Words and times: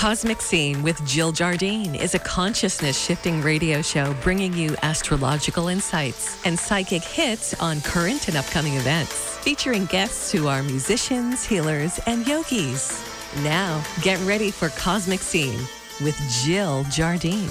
Cosmic 0.00 0.40
Scene 0.40 0.82
with 0.82 1.04
Jill 1.04 1.30
Jardine 1.30 1.94
is 1.94 2.14
a 2.14 2.18
consciousness 2.18 2.98
shifting 2.98 3.42
radio 3.42 3.82
show 3.82 4.14
bringing 4.22 4.54
you 4.54 4.74
astrological 4.82 5.68
insights 5.68 6.42
and 6.46 6.58
psychic 6.58 7.02
hits 7.02 7.52
on 7.60 7.82
current 7.82 8.26
and 8.26 8.38
upcoming 8.38 8.76
events, 8.76 9.36
featuring 9.40 9.84
guests 9.84 10.32
who 10.32 10.48
are 10.48 10.62
musicians, 10.62 11.44
healers, 11.44 12.00
and 12.06 12.26
yogis. 12.26 13.04
Now, 13.42 13.84
get 14.00 14.18
ready 14.20 14.50
for 14.50 14.70
Cosmic 14.70 15.20
Scene 15.20 15.60
with 16.02 16.18
Jill 16.42 16.84
Jardine. 16.84 17.50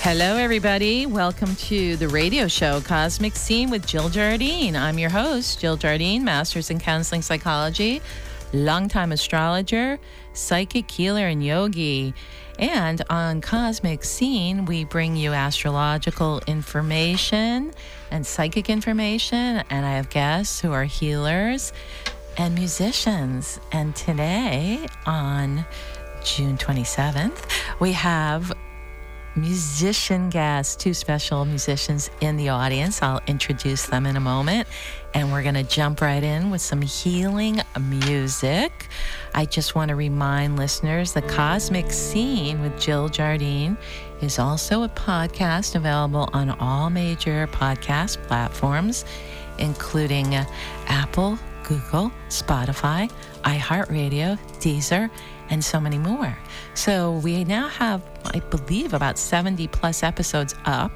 Hello, 0.00 0.38
everybody. 0.38 1.06
Welcome 1.06 1.54
to 1.54 1.94
the 1.94 2.08
radio 2.08 2.48
show 2.48 2.80
Cosmic 2.80 3.36
Scene 3.36 3.70
with 3.70 3.86
Jill 3.86 4.08
Jardine. 4.08 4.74
I'm 4.74 4.98
your 4.98 5.10
host, 5.10 5.60
Jill 5.60 5.76
Jardine, 5.76 6.24
Masters 6.24 6.70
in 6.72 6.80
Counseling 6.80 7.22
Psychology, 7.22 8.02
longtime 8.52 9.12
astrologer, 9.12 9.98
psychic 10.32 10.90
healer, 10.90 11.26
and 11.26 11.44
yogi. 11.44 12.14
And 12.58 13.02
on 13.08 13.40
Cosmic 13.40 14.04
Scene, 14.04 14.66
we 14.66 14.84
bring 14.84 15.16
you 15.16 15.32
astrological 15.32 16.40
information 16.46 17.72
and 18.10 18.26
psychic 18.26 18.68
information. 18.68 19.62
And 19.70 19.86
I 19.86 19.92
have 19.92 20.10
guests 20.10 20.60
who 20.60 20.72
are 20.72 20.84
healers 20.84 21.72
and 22.36 22.54
musicians. 22.54 23.58
And 23.72 23.96
today, 23.96 24.86
on 25.06 25.64
June 26.24 26.56
27th, 26.56 27.44
we 27.80 27.92
have 27.92 28.52
musician 29.34 30.28
guests, 30.30 30.76
two 30.76 30.94
special 30.94 31.44
musicians 31.44 32.10
in 32.20 32.36
the 32.36 32.48
audience. 32.50 33.02
I'll 33.02 33.22
introduce 33.26 33.86
them 33.86 34.06
in 34.06 34.16
a 34.16 34.20
moment. 34.20 34.68
And 35.14 35.32
we're 35.32 35.42
going 35.42 35.54
to 35.54 35.62
jump 35.62 36.00
right 36.00 36.22
in 36.22 36.50
with 36.50 36.60
some 36.60 36.80
healing 36.82 37.60
music. 37.80 38.88
I 39.34 39.44
just 39.44 39.74
want 39.74 39.90
to 39.90 39.94
remind 39.94 40.56
listeners 40.56 41.12
the 41.12 41.22
Cosmic 41.22 41.90
Scene 41.90 42.60
with 42.60 42.80
Jill 42.80 43.08
Jardine 43.08 43.76
is 44.20 44.38
also 44.38 44.84
a 44.84 44.88
podcast 44.88 45.74
available 45.74 46.28
on 46.32 46.50
all 46.50 46.88
major 46.90 47.46
podcast 47.48 48.22
platforms, 48.26 49.04
including 49.58 50.34
Apple, 50.86 51.38
Google, 51.64 52.10
Spotify, 52.28 53.10
iHeartRadio, 53.42 54.38
Deezer, 54.60 55.10
and 55.52 55.62
so 55.62 55.78
many 55.78 55.98
more. 55.98 56.36
So 56.74 57.18
we 57.18 57.44
now 57.44 57.68
have, 57.68 58.02
I 58.24 58.40
believe, 58.40 58.94
about 58.94 59.18
70 59.18 59.68
plus 59.68 60.02
episodes 60.02 60.54
up. 60.64 60.90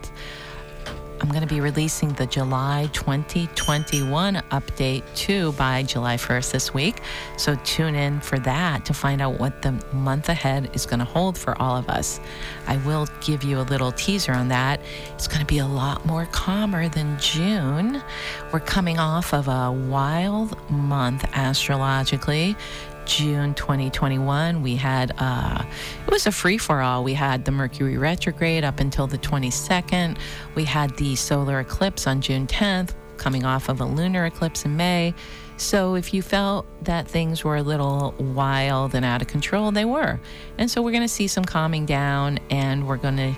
I'm 1.21 1.29
going 1.29 1.41
to 1.41 1.47
be 1.47 1.61
releasing 1.61 2.13
the 2.13 2.27
July 2.27 2.91
2021 2.93 4.35
update 4.35 5.03
too 5.15 5.53
by 5.53 5.83
July 5.83 6.17
1st 6.17 6.53
this 6.53 6.75
week. 6.75 7.01
So 7.39 7.55
tune 7.65 7.95
in 7.95 8.21
for 8.21 8.39
that 8.41 8.85
to 8.85 8.95
find 8.95 9.23
out 9.23 9.39
what 9.41 9.63
the 9.63 9.73
month 9.93 10.29
ahead 10.29 10.71
is 10.75 10.85
going 10.85 10.99
to 10.99 11.07
hold 11.07 11.39
for 11.39 11.61
all 11.61 11.77
of 11.77 11.89
us. 11.89 12.21
I 12.67 12.77
will 12.79 13.07
give 13.23 13.45
you 13.45 13.61
a 13.61 13.63
little 13.63 13.93
teaser 13.93 14.33
on 14.33 14.49
that. 14.49 14.81
It's 15.15 15.27
going 15.27 15.41
to 15.41 15.47
be 15.47 15.59
a 15.59 15.67
lot 15.67 16.05
more 16.05 16.27
calmer 16.33 16.89
than 16.89 17.19
June. 17.19 18.03
We're 18.53 18.61
coming 18.61 18.99
off 18.99 19.33
of 19.33 19.49
a 19.49 19.73
wild 19.73 20.57
month 20.71 21.25
astrologically. 21.35 22.57
June 23.07 23.55
2021, 23.55 24.63
we 24.63 24.77
had 24.77 25.15
uh, 25.19 25.65
it 26.07 26.11
was 26.11 26.27
a 26.27 26.33
free 26.33 26.59
for 26.59 26.83
all. 26.83 27.05
We 27.05 27.15
had 27.15 27.45
the 27.45 27.53
Mercury 27.53 27.97
retrograde 27.97 28.65
up 28.65 28.81
until 28.81 29.07
the 29.07 29.19
22nd. 29.19 30.19
We 30.55 30.65
had 30.65 30.97
the 30.97 31.15
solar 31.15 31.61
eclipse 31.61 32.07
on 32.07 32.21
June 32.21 32.47
10th, 32.47 32.95
coming 33.17 33.45
off 33.45 33.69
of 33.69 33.81
a 33.81 33.85
lunar 33.85 34.27
eclipse 34.27 34.65
in 34.65 34.77
May. 34.77 35.15
So 35.57 35.95
if 35.95 36.13
you 36.13 36.21
felt 36.21 36.67
that 36.85 37.09
things 37.09 37.43
were 37.43 37.57
a 37.57 37.63
little 37.63 38.15
wild 38.19 38.95
and 38.95 39.07
out 39.07 39.23
of 39.23 39.29
control, 39.29 39.73
they 39.73 39.87
were. 39.87 40.21
And 40.59 40.71
so 40.71 40.83
we're 40.83 40.91
going 40.91 41.03
to 41.03 41.09
see 41.09 41.29
some 41.29 41.45
calming 41.45 41.87
down, 41.87 42.39
and 42.51 42.87
we're 42.87 42.99
going 42.99 43.17
to 43.17 43.35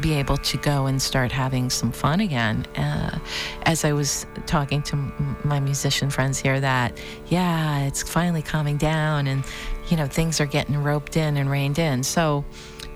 be 0.00 0.14
able 0.14 0.36
to 0.36 0.56
go 0.58 0.86
and 0.86 1.00
start 1.00 1.32
having 1.32 1.70
some 1.70 1.92
fun 1.92 2.20
again. 2.20 2.66
Uh, 2.76 3.18
as 3.62 3.84
I 3.84 3.92
was 3.92 4.26
talking 4.46 4.82
to 4.82 4.96
m- 4.96 5.36
my 5.44 5.60
musician 5.60 6.10
friends 6.10 6.38
here, 6.38 6.60
that 6.60 6.96
yeah, 7.26 7.80
it's 7.80 8.02
finally 8.02 8.42
calming 8.42 8.76
down, 8.76 9.26
and 9.26 9.44
you 9.88 9.96
know 9.96 10.06
things 10.06 10.40
are 10.40 10.46
getting 10.46 10.82
roped 10.82 11.16
in 11.16 11.36
and 11.36 11.50
reined 11.50 11.78
in. 11.78 12.02
So. 12.02 12.44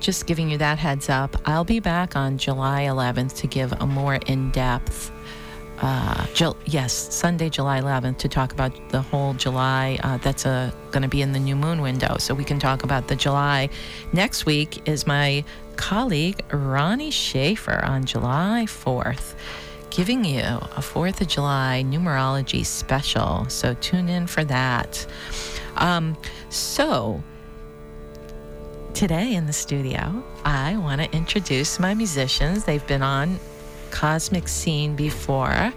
Just 0.01 0.27
giving 0.27 0.51
you 0.51 0.59
that 0.59 0.77
heads 0.77 1.09
up. 1.09 1.35
I'll 1.47 1.65
be 1.65 1.81
back 1.81 2.15
on 2.15 2.37
July 2.37 2.83
11th 2.83 3.37
to 3.37 3.47
give 3.47 3.73
a 3.73 3.87
more 3.87 4.17
in 4.17 4.51
depth 4.51 5.11
uh, 5.85 6.27
Jul- 6.33 6.57
yes, 6.65 6.93
Sunday, 7.15 7.51
July 7.51 7.79
11th, 7.79 8.17
to 8.19 8.29
talk 8.29 8.53
about 8.53 8.73
the 8.89 9.03
whole 9.03 9.35
July. 9.35 9.99
Uh, 10.03 10.17
that's 10.17 10.45
going 10.45 11.03
to 11.03 11.09
be 11.09 11.21
in 11.21 11.33
the 11.33 11.39
new 11.39 11.55
moon 11.55 11.83
window, 11.83 12.17
so 12.19 12.33
we 12.33 12.43
can 12.43 12.59
talk 12.59 12.85
about 12.85 13.09
the 13.09 13.15
July. 13.15 13.69
Next 14.11 14.47
week 14.47 14.89
is 14.89 15.07
my 15.07 15.45
colleague 15.77 16.43
Ronnie 16.51 17.11
Schaefer 17.11 17.85
on 17.85 18.07
July 18.07 18.65
4th, 18.67 19.35
giving 19.91 20.25
you 20.25 20.41
a 20.41 20.81
4th 20.81 21.21
of 21.21 21.29
July 21.29 21.85
numerology 21.87 22.65
special. 22.65 23.47
So 23.51 23.75
tune 23.75 24.09
in 24.09 24.27
for 24.27 24.43
that. 24.45 25.07
Um, 25.77 26.17
so, 26.49 27.23
today 28.95 29.35
in 29.35 29.47
the 29.47 29.53
studio, 29.53 30.25
I 30.47 30.79
want 30.79 31.03
to 31.03 31.15
introduce 31.15 31.79
my 31.79 31.93
musicians. 31.93 32.65
They've 32.65 32.87
been 32.87 33.03
on 33.03 33.39
Cosmic 33.95 34.49
Scene 34.49 34.97
before. 34.97 35.73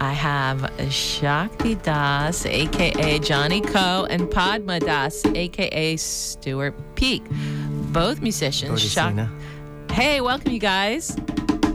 I 0.00 0.12
have 0.12 0.68
Shakti 0.90 1.76
Das, 1.76 2.44
aka 2.44 3.20
Johnny 3.20 3.60
Coe, 3.60 4.04
and 4.10 4.28
Padma 4.28 4.80
Das, 4.80 5.24
aka 5.24 5.96
Stuart 5.96 6.74
Peak. 6.96 7.22
Both 7.92 8.20
musicians. 8.20 8.82
Shak- 8.82 9.28
hey, 9.92 10.20
welcome 10.20 10.50
you 10.50 10.58
guys. 10.58 11.16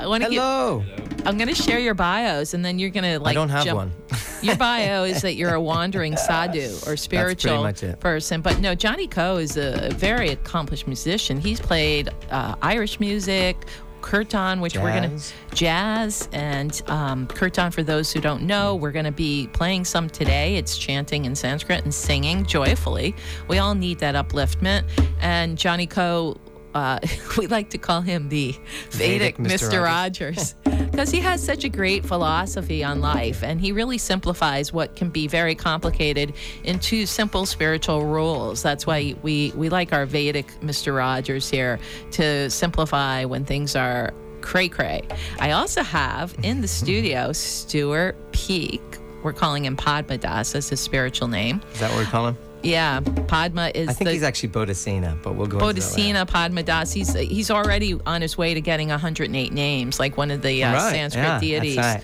I 0.02 0.08
want 0.08 0.24
to 0.24 0.30
Hello. 0.30 0.84
I'm 1.26 1.38
going 1.38 1.48
to 1.48 1.56
share 1.56 1.80
your 1.80 1.94
bios, 1.94 2.54
and 2.54 2.66
then 2.66 2.80
you're 2.80 2.90
going 2.90 3.06
to 3.06 3.20
like. 3.20 3.32
I 3.32 3.34
don't 3.34 3.50
have 3.50 3.64
jump- 3.64 3.78
one. 3.78 3.92
your 4.42 4.58
bio 4.58 5.06
is 5.06 5.22
that 5.22 5.36
you're 5.36 5.54
a 5.54 5.62
wandering 5.62 6.18
sadhu 6.28 6.76
or 6.86 6.98
spiritual 6.98 7.72
person. 8.02 8.42
But 8.42 8.60
no, 8.60 8.76
Johnny 8.76 9.08
Coe 9.08 9.38
is 9.38 9.56
a 9.56 9.90
very 9.94 10.30
accomplished 10.30 10.86
musician. 10.86 11.40
He's 11.40 11.62
played 11.62 12.10
uh, 12.30 12.56
Irish 12.62 13.00
music, 13.00 13.58
kirtan, 14.02 14.62
which 14.62 14.78
we're 14.78 14.94
gonna 14.94 15.10
Jazz. 15.10 15.34
jazz 15.54 16.30
and 16.32 16.82
um, 16.88 17.28
kirtan. 17.28 17.72
For 17.72 17.84
those 17.84 18.12
who 18.12 18.20
don't 18.20 18.44
know, 18.44 18.76
we're 18.76 18.92
gonna 18.92 19.12
be 19.12 19.48
playing 19.54 19.86
some 19.86 20.10
today. 20.10 20.56
It's 20.56 20.78
chanting 20.78 21.26
in 21.26 21.36
Sanskrit 21.36 21.84
and 21.84 21.94
singing 21.94 22.46
joyfully. 22.46 23.16
We 23.48 23.58
all 23.60 23.76
need 23.76 24.00
that 24.00 24.16
upliftment. 24.16 24.84
And 25.22 25.58
Johnny 25.58 25.88
Coe. 25.88 26.38
Uh, 26.74 27.00
we 27.38 27.48
like 27.48 27.72
to 27.72 27.78
call 27.80 28.02
him 28.02 28.30
the 28.30 28.56
Vedic, 28.92 29.38
Vedic 29.38 29.38
Mr. 29.38 29.70
Mr. 29.70 29.84
Rogers 29.84 30.54
because 30.92 31.12
he 31.12 31.20
has 31.20 31.44
such 31.44 31.64
a 31.64 31.70
great 31.70 32.06
philosophy 32.06 32.84
on 32.84 33.02
life 33.02 33.44
and 33.44 33.62
he 33.62 33.72
really 33.72 33.98
simplifies 33.98 34.74
what 34.74 34.96
can 34.96 35.10
be 35.10 35.28
very 35.28 35.56
complicated 35.56 36.34
into 36.64 37.06
simple 37.06 37.46
spiritual 37.46 38.06
rules. 38.06 38.64
That's 38.64 38.88
why 38.88 39.16
we, 39.22 39.52
we 39.56 39.70
like 39.70 39.94
our 39.94 40.06
Vedic 40.06 40.48
Mr. 40.62 40.96
Rogers 40.96 41.50
here 41.50 41.80
to 42.12 42.50
simplify 42.50 43.26
when 43.26 43.46
things 43.46 43.76
are 43.76 44.14
cray 44.42 44.70
cray. 44.70 45.08
I 45.40 45.52
also 45.52 45.84
have 45.84 46.36
in 46.44 46.62
the 46.62 46.68
studio 46.68 47.32
Stuart 47.34 48.16
Peak. 48.32 48.82
We're 49.24 49.34
calling 49.34 49.66
him 49.66 49.76
Padma 49.76 50.18
Das 50.18 50.56
as 50.56 50.70
his 50.70 50.80
spiritual 50.80 51.28
name. 51.28 51.62
Is 51.74 51.80
that 51.80 51.92
what 51.92 52.00
we 52.00 52.06
call 52.06 52.28
him? 52.28 52.38
Yeah, 52.64 53.00
Padma 53.28 53.72
is 53.74 53.88
I 53.90 53.94
think 53.94 54.08
the 54.08 54.14
he's 54.14 54.24
actually 54.24 54.50
Bodhisena, 54.50 55.22
but 55.22 55.36
we'll 55.36 55.48
go 55.48 55.60
into 55.60 55.80
that 55.82 55.98
later. 55.98 56.16
Bodhisena 56.20 56.28
Padmadas. 56.28 56.94
He's 56.94 57.14
he's 57.14 57.52
already 57.52 58.00
on 58.06 58.22
his 58.22 58.38
way 58.38 58.54
to 58.54 58.62
getting 58.62 58.90
108 58.90 59.54
names, 59.54 60.00
like 60.00 60.18
one 60.18 60.32
of 60.32 60.42
the 60.42 60.64
uh, 60.64 60.74
Right, 60.74 60.92
Sanskrit 60.92 61.24
yeah, 61.24 61.40
deities. 61.40 61.76
That's 61.76 62.04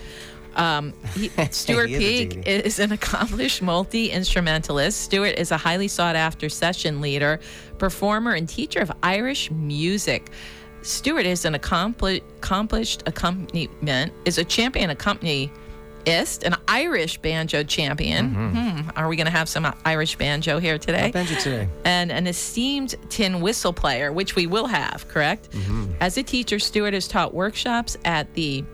Um, 0.56 0.92
he, 1.14 1.28
Stuart 1.50 1.88
He 1.88 1.94
is 1.96 1.98
Peak 2.00 2.44
deity. 2.44 2.50
is 2.68 2.78
an 2.78 2.92
accomplished 2.92 3.60
multi 3.62 4.10
instrumentalist. 4.10 5.00
Stuart 5.00 5.34
is 5.36 5.50
a 5.50 5.56
highly 5.56 5.88
sought 5.88 6.14
after 6.14 6.48
session 6.48 7.00
leader, 7.00 7.40
performer, 7.78 8.32
and 8.34 8.48
teacher 8.48 8.78
of 8.78 8.92
Irish 9.02 9.50
music. 9.50 10.30
Stuart 10.82 11.26
is 11.26 11.44
an 11.44 11.54
accompli- 11.56 12.22
accomplished 12.36 13.02
accompaniment, 13.06 14.12
is 14.26 14.38
a 14.38 14.44
champion 14.44 14.90
accompanist, 16.04 16.42
an 16.44 16.56
Irish 16.68 17.18
banjo 17.18 17.62
champion. 17.62 18.30
Hmm, 18.34 18.90
are 18.96 19.08
we 19.08 19.16
going 19.16 19.26
to 19.26 19.30
have 19.32 19.48
some 19.48 19.72
Irish 19.84 20.16
banjo 20.16 20.58
here 20.58 20.78
today? 20.78 21.10
Bend 21.10 21.30
you 21.30 21.36
today. 21.36 21.68
and 21.84 22.10
an 22.12 22.26
esteemed 22.26 22.94
tin 23.08 23.40
whistle 23.40 23.72
player, 23.72 24.12
which 24.12 24.36
we 24.36 24.46
will 24.46 24.66
have, 24.66 25.06
correct? 25.08 25.48
As 26.00 26.16
a 26.18 26.22
teacher, 26.22 26.58
Stuart 26.58 26.94
has 26.94 27.08
taught 27.08 27.34
workshops 27.34 27.96
at 28.04 28.32
the 28.34 28.64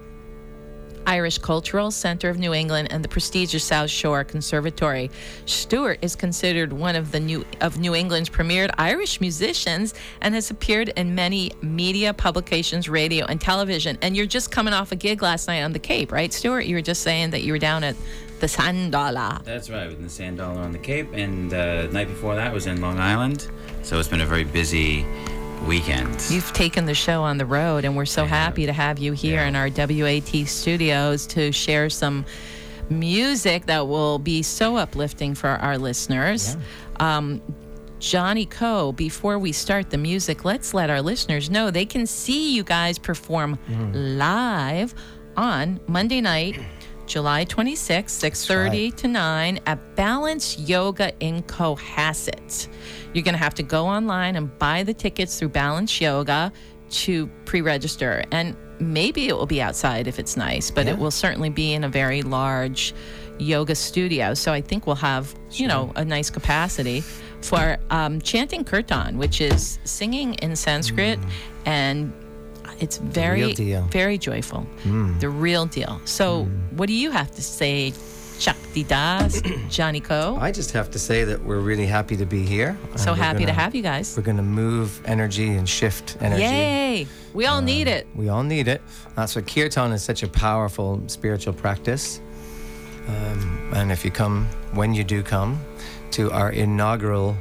Irish 1.06 1.38
Cultural 1.38 1.91
Center 1.91 2.29
of 2.29 2.38
New 2.38 2.55
England, 2.55 2.88
and 2.91 3.05
the 3.05 3.08
prestigious 3.08 3.64
South 3.64 3.91
Shore 3.91 4.25
Conservatory. 4.25 5.11
Stuart 5.47 5.99
is 6.02 6.17
considered 6.17 6.73
one 6.73 6.97
of 6.97 7.12
the 7.12 7.20
new 7.20 7.44
of 7.61 7.79
New 7.79 7.94
England's 7.94 8.29
premiered 8.29 8.70
Irish 8.79 9.20
musicians 9.20 9.94
and 10.20 10.35
has 10.35 10.50
appeared 10.50 10.91
in 10.91 11.14
many 11.14 11.52
media 11.62 12.14
publications, 12.14 12.88
radio, 12.88 13.26
and 13.26 13.41
television. 13.41 13.99
And 14.02 14.17
you're 14.17 14.26
just 14.26 14.50
coming 14.50 14.75
off 14.75 14.93
a 14.93 14.97
gig 14.97 15.23
last 15.23 15.49
night 15.49 15.62
on 15.62 15.73
the 15.73 15.79
Cape, 15.79 16.12
right, 16.12 16.32
Stuart? 16.32 16.67
You 16.67 16.76
were 16.76 16.82
just 16.82 17.03
saying 17.03 17.31
that 17.31 17.43
you 17.43 17.53
were 17.53 17.58
down 17.58 17.85
at 17.85 17.96
the 18.41 18.49
Sand 18.49 18.93
Dollar. 18.93 19.38
That's 19.44 19.69
right, 19.70 19.88
with 19.88 20.03
the 20.03 20.08
Sand 20.08 20.38
Dollar 20.38 20.61
on 20.61 20.73
the 20.73 20.79
Cape, 20.79 21.12
and 21.12 21.53
uh, 21.53 21.82
the 21.82 21.93
night 21.93 22.08
before 22.08 22.35
that 22.37 22.53
was 22.53 22.67
in 22.67 22.81
Long 22.81 22.99
Island. 22.99 23.49
So 23.82 23.99
it's 23.99 24.08
been 24.08 24.23
a 24.23 24.26
very 24.26 24.44
busy 24.44 25.05
weekend. 25.67 26.25
You've 26.31 26.53
taken 26.53 26.87
the 26.87 26.95
show 26.95 27.23
on 27.23 27.39
the 27.39 27.47
road, 27.47 27.85
and 27.85 27.97
we're 27.97 28.07
so 28.07 28.25
happy 28.25 28.67
to 28.67 28.73
have 28.73 28.99
you 28.99 29.12
here 29.12 29.41
Yeah. 29.41 29.49
in 29.49 29.57
our 29.57 29.69
WAT 29.69 30.47
studios 30.49 31.27
to 31.29 31.53
share 31.53 31.91
some 31.91 32.25
music 32.89 33.67
that 33.67 33.87
will 33.87 34.19
be 34.19 34.43
so 34.43 34.77
uplifting 34.77 35.35
for 35.35 35.49
our 35.51 35.79
listeners. 35.79 36.57
Um, 36.99 37.41
Johnny 38.01 38.47
Coe, 38.47 38.93
before 38.93 39.39
we 39.39 39.53
start 39.53 39.91
the 39.91 39.99
music, 39.99 40.45
let's 40.45 40.73
let 40.73 40.89
our 40.91 41.03
listeners 41.03 41.51
know 41.51 41.71
they 41.71 41.85
can 41.85 42.06
see 42.06 42.55
you 42.55 42.63
guys 42.65 42.99
perform 42.99 43.59
live 43.93 44.95
on 45.37 45.79
Monday 45.87 46.21
night, 46.21 46.59
July 47.11 47.45
26th, 47.45 48.11
6:30 48.21 48.95
to 48.95 49.09
9 49.09 49.59
at 49.67 49.97
Balance 49.97 50.57
Yoga 50.61 51.12
in 51.19 51.43
Cohasset. 51.43 52.69
You're 53.12 53.25
going 53.25 53.35
to 53.35 53.39
have 53.39 53.55
to 53.55 53.65
go 53.65 53.85
online 53.85 54.37
and 54.37 54.57
buy 54.61 54.85
the 54.85 54.95
tickets 54.95 55.37
through 55.37 55.49
Balance 55.49 56.01
Yoga 56.01 56.53
to 56.91 57.27
pre-register. 57.47 58.23
And 58.31 58.57
maybe 58.79 59.27
it 59.27 59.37
will 59.37 59.47
be 59.47 59.61
outside 59.61 60.07
if 60.07 60.21
it's 60.21 60.37
nice, 60.37 60.71
but 60.71 60.87
it 60.87 60.97
will 60.99 61.11
certainly 61.11 61.51
be 61.51 61.73
in 61.73 61.83
a 61.83 61.89
very 61.89 62.23
large 62.23 62.95
yoga 63.41 63.75
studio. 63.75 64.33
So 64.33 64.53
I 64.53 64.61
think 64.61 64.87
we'll 64.87 64.95
have, 64.97 65.35
you 65.51 65.67
know, 65.67 65.93
a 65.97 66.05
nice 66.05 66.31
capacity 66.31 67.01
for 67.41 67.79
um, 67.91 68.21
chanting 68.21 68.65
kirtan, 68.65 69.19
which 69.19 69.41
is 69.41 69.81
singing 69.83 70.35
in 70.35 70.55
Sanskrit, 70.55 71.19
and 71.67 72.13
it's 72.81 72.99
very, 72.99 73.55
very 73.91 74.19
joyful. 74.19 74.67
The 75.21 75.29
real 75.29 75.67
deal. 75.67 76.00
So, 76.05 76.44
what 76.77 76.87
do 76.87 76.93
you 76.94 77.11
have 77.11 77.31
to 77.32 77.43
say, 77.43 77.93
Shakti 78.38 78.85
Das, 78.85 79.43
Johnny 79.69 80.00
Coe? 80.00 80.37
I 80.41 80.50
just 80.50 80.73
have 80.73 80.91
to 80.93 80.99
say 80.99 81.25
that 81.25 81.43
we're 81.44 81.61
really 81.61 81.87
happy 81.87 82.17
to 82.17 82.25
be 82.27 82.43
here. 82.43 82.77
So 82.97 83.12
happy 83.15 83.41
to 83.41 83.44
gonna- 83.47 83.53
have 83.61 83.75
you 83.75 83.82
guys. 83.82 84.17
We're 84.17 84.23
going 84.23 84.38
to 84.38 84.43
move 84.43 85.00
energy 85.05 85.49
and 85.50 85.69
shift 85.69 86.17
energy. 86.21 86.43
Yay! 86.43 87.06
We 87.35 87.47
all 87.47 87.61
need 87.62 87.87
it. 87.87 88.06
We 88.17 88.29
all 88.31 88.43
need 88.43 88.67
it. 88.67 88.81
That's 89.15 89.37
why 89.37 89.43
kirtan 89.43 89.93
is 89.93 90.03
such 90.03 90.23
a 90.23 90.29
powerful 90.29 91.03
spiritual 91.06 91.53
practice. 91.53 92.21
Um, 93.09 93.73
and 93.75 93.93
if 93.93 94.05
you 94.05 94.11
come, 94.11 94.47
when 94.75 94.94
you 94.94 95.05
do 95.05 95.23
come, 95.23 95.61
to 96.12 96.31
our 96.32 96.50
inaugural 96.50 97.37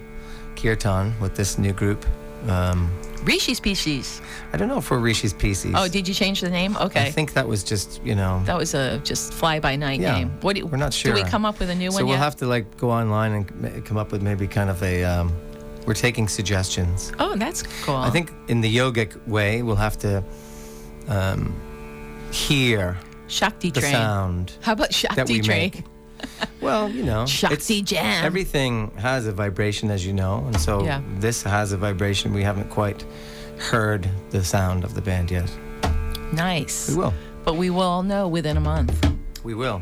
kirtan 0.55 1.13
with 1.19 1.35
this 1.35 1.57
new 1.57 1.73
group, 1.73 2.05
um, 2.47 2.91
Rishi 3.23 3.53
species. 3.53 4.21
I 4.53 4.57
don't 4.57 4.67
know 4.67 4.77
if 4.77 4.89
we're 4.89 4.99
Rishi's 4.99 5.33
Pieces. 5.33 5.73
Oh, 5.75 5.87
did 5.87 6.07
you 6.07 6.13
change 6.13 6.41
the 6.41 6.49
name? 6.49 6.77
Okay. 6.77 7.01
I 7.07 7.11
think 7.11 7.33
that 7.33 7.47
was 7.47 7.63
just, 7.63 8.01
you 8.03 8.15
know. 8.15 8.41
that 8.45 8.57
was 8.57 8.73
a 8.73 8.99
just 9.03 9.33
fly 9.33 9.59
by 9.59 9.75
night 9.75 9.99
Yeah, 9.99 10.17
name. 10.19 10.29
What 10.41 10.55
do, 10.55 10.65
we're 10.65 10.77
not 10.77 10.93
sure. 10.93 11.13
Do 11.13 11.21
we 11.21 11.27
come 11.29 11.45
up 11.45 11.59
with 11.59 11.69
a 11.69 11.75
new 11.75 11.91
so 11.91 11.97
one 11.97 12.05
we'll 12.05 12.15
yet? 12.15 12.23
have 12.23 12.35
to 12.37 12.45
like 12.47 12.77
go 12.77 12.89
online 12.91 13.31
and 13.33 13.85
come 13.85 13.97
up 13.97 14.11
with 14.11 14.21
maybe 14.21 14.47
kind 14.47 14.69
of 14.69 14.81
a. 14.83 15.03
Um, 15.03 15.33
we're 15.85 15.93
taking 15.95 16.27
suggestions. 16.27 17.11
oh, 17.19 17.35
that's 17.35 17.63
cool. 17.83 17.95
I 17.95 18.09
think 18.09 18.31
in 18.47 18.61
the 18.61 18.73
yogic 18.75 19.15
way, 19.27 19.63
we'll 19.63 19.75
have 19.75 19.97
to 19.99 20.23
um, 21.07 21.53
hear 22.31 22.97
Shakti 23.27 23.71
the 23.71 23.81
train. 23.81 23.93
sound 23.93 24.53
How 24.61 24.73
about 24.73 24.89
that 24.89 24.93
Shakti 24.95 25.33
we 25.33 25.41
train? 25.41 25.71
make. 25.75 25.83
Well, 26.61 26.89
you 26.89 27.03
know, 27.03 27.23
it's- 27.23 27.67
jam. 27.85 28.25
Everything 28.25 28.91
has 28.97 29.25
a 29.27 29.31
vibration, 29.31 29.89
as 29.89 30.05
you 30.05 30.11
know, 30.13 30.43
and 30.45 30.59
so 30.59 30.83
Yeah. 30.83 31.01
this 31.17 31.41
has 31.43 31.71
a 31.71 31.77
vibration. 31.77 32.33
We 32.33 32.43
haven't 32.43 32.69
quite 32.69 33.05
heard 33.57 34.07
the 34.29 34.43
sound 34.43 34.83
of 34.83 34.93
the 34.93 35.01
band 35.01 35.31
yet. 35.31 35.49
Nice. 36.33 36.89
We 36.89 36.95
will. 36.95 37.13
But 37.45 37.55
we 37.55 37.69
will 37.69 37.81
all 37.81 38.03
know 38.03 38.27
within 38.27 38.57
a 38.57 38.59
month. 38.61 38.93
We 39.43 39.53
will. 39.53 39.81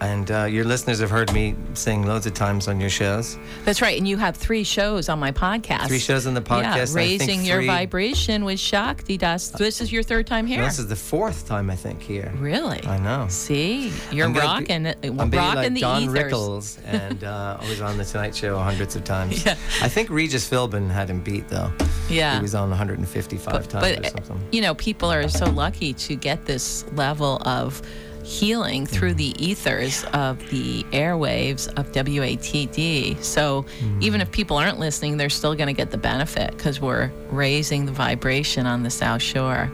And 0.00 0.30
uh, 0.30 0.44
your 0.44 0.64
listeners 0.64 1.00
have 1.00 1.10
heard 1.10 1.32
me 1.32 1.56
sing 1.74 2.06
loads 2.06 2.24
of 2.26 2.34
times 2.34 2.68
on 2.68 2.80
your 2.80 2.90
shows. 2.90 3.36
That's 3.64 3.82
right. 3.82 3.98
And 3.98 4.06
you 4.06 4.16
have 4.16 4.36
three 4.36 4.62
shows 4.62 5.08
on 5.08 5.18
my 5.18 5.32
podcast. 5.32 5.88
Three 5.88 5.98
shows 5.98 6.26
on 6.26 6.34
the 6.34 6.40
podcast, 6.40 6.94
Yeah, 6.94 7.00
raising 7.00 7.44
your 7.44 7.58
three- 7.58 7.66
vibration 7.66 8.44
with 8.44 8.60
Shakti 8.60 9.16
Das. 9.18 9.48
This 9.48 9.80
is 9.80 9.90
your 9.90 10.04
third 10.04 10.26
time 10.26 10.46
here. 10.46 10.58
No, 10.58 10.64
this 10.66 10.78
is 10.78 10.86
the 10.86 10.96
fourth 10.96 11.48
time 11.48 11.68
I 11.68 11.74
think 11.76 12.00
here. 12.00 12.32
really? 12.36 12.84
I 12.86 12.98
know. 12.98 13.26
See, 13.28 13.92
you're 14.12 14.28
be- 14.30 14.38
rocking 14.38 14.86
it. 14.86 14.98
I'm 15.02 15.16
rocking 15.30 15.54
like 15.56 15.74
the 15.74 15.80
Don 15.80 16.02
ethers. 16.02 16.14
Rickles, 16.32 16.78
and 16.86 17.24
uh, 17.24 17.58
I 17.60 17.68
was 17.68 17.80
on 17.80 17.98
the 17.98 18.04
Tonight 18.04 18.36
Show 18.36 18.56
hundreds 18.58 18.94
of 18.94 19.02
times. 19.04 19.44
Yeah. 19.44 19.56
I 19.82 19.88
think 19.88 20.10
Regis 20.10 20.48
Philbin 20.48 20.88
had 20.90 21.10
him 21.10 21.20
beat 21.22 21.48
though. 21.48 21.72
Yeah. 22.08 22.36
He 22.36 22.42
was 22.42 22.54
on 22.54 22.68
155 22.68 23.52
but, 23.52 23.68
times 23.68 23.96
but 23.96 24.06
or 24.06 24.24
something. 24.26 24.48
you 24.52 24.60
know 24.62 24.74
people 24.74 25.10
are 25.12 25.28
so 25.28 25.46
lucky 25.46 25.92
to 25.94 26.14
get 26.16 26.46
this 26.46 26.84
level 26.92 27.42
of 27.46 27.82
healing 28.24 28.86
through 28.86 29.14
the 29.14 29.34
ethers 29.42 30.04
of 30.12 30.38
the 30.50 30.82
airwaves 30.84 31.68
of 31.78 31.90
WATD. 31.92 33.22
So 33.22 33.64
even 34.00 34.20
if 34.20 34.30
people 34.30 34.56
aren't 34.56 34.78
listening, 34.78 35.16
they're 35.16 35.30
still 35.30 35.54
going 35.54 35.68
to 35.68 35.72
get 35.72 35.90
the 35.90 35.98
benefit 35.98 36.56
because 36.56 36.80
we're 36.80 37.10
raising 37.30 37.86
the 37.86 37.92
vibration 37.92 38.66
on 38.66 38.82
the 38.82 38.90
South 38.90 39.22
Shore. 39.22 39.70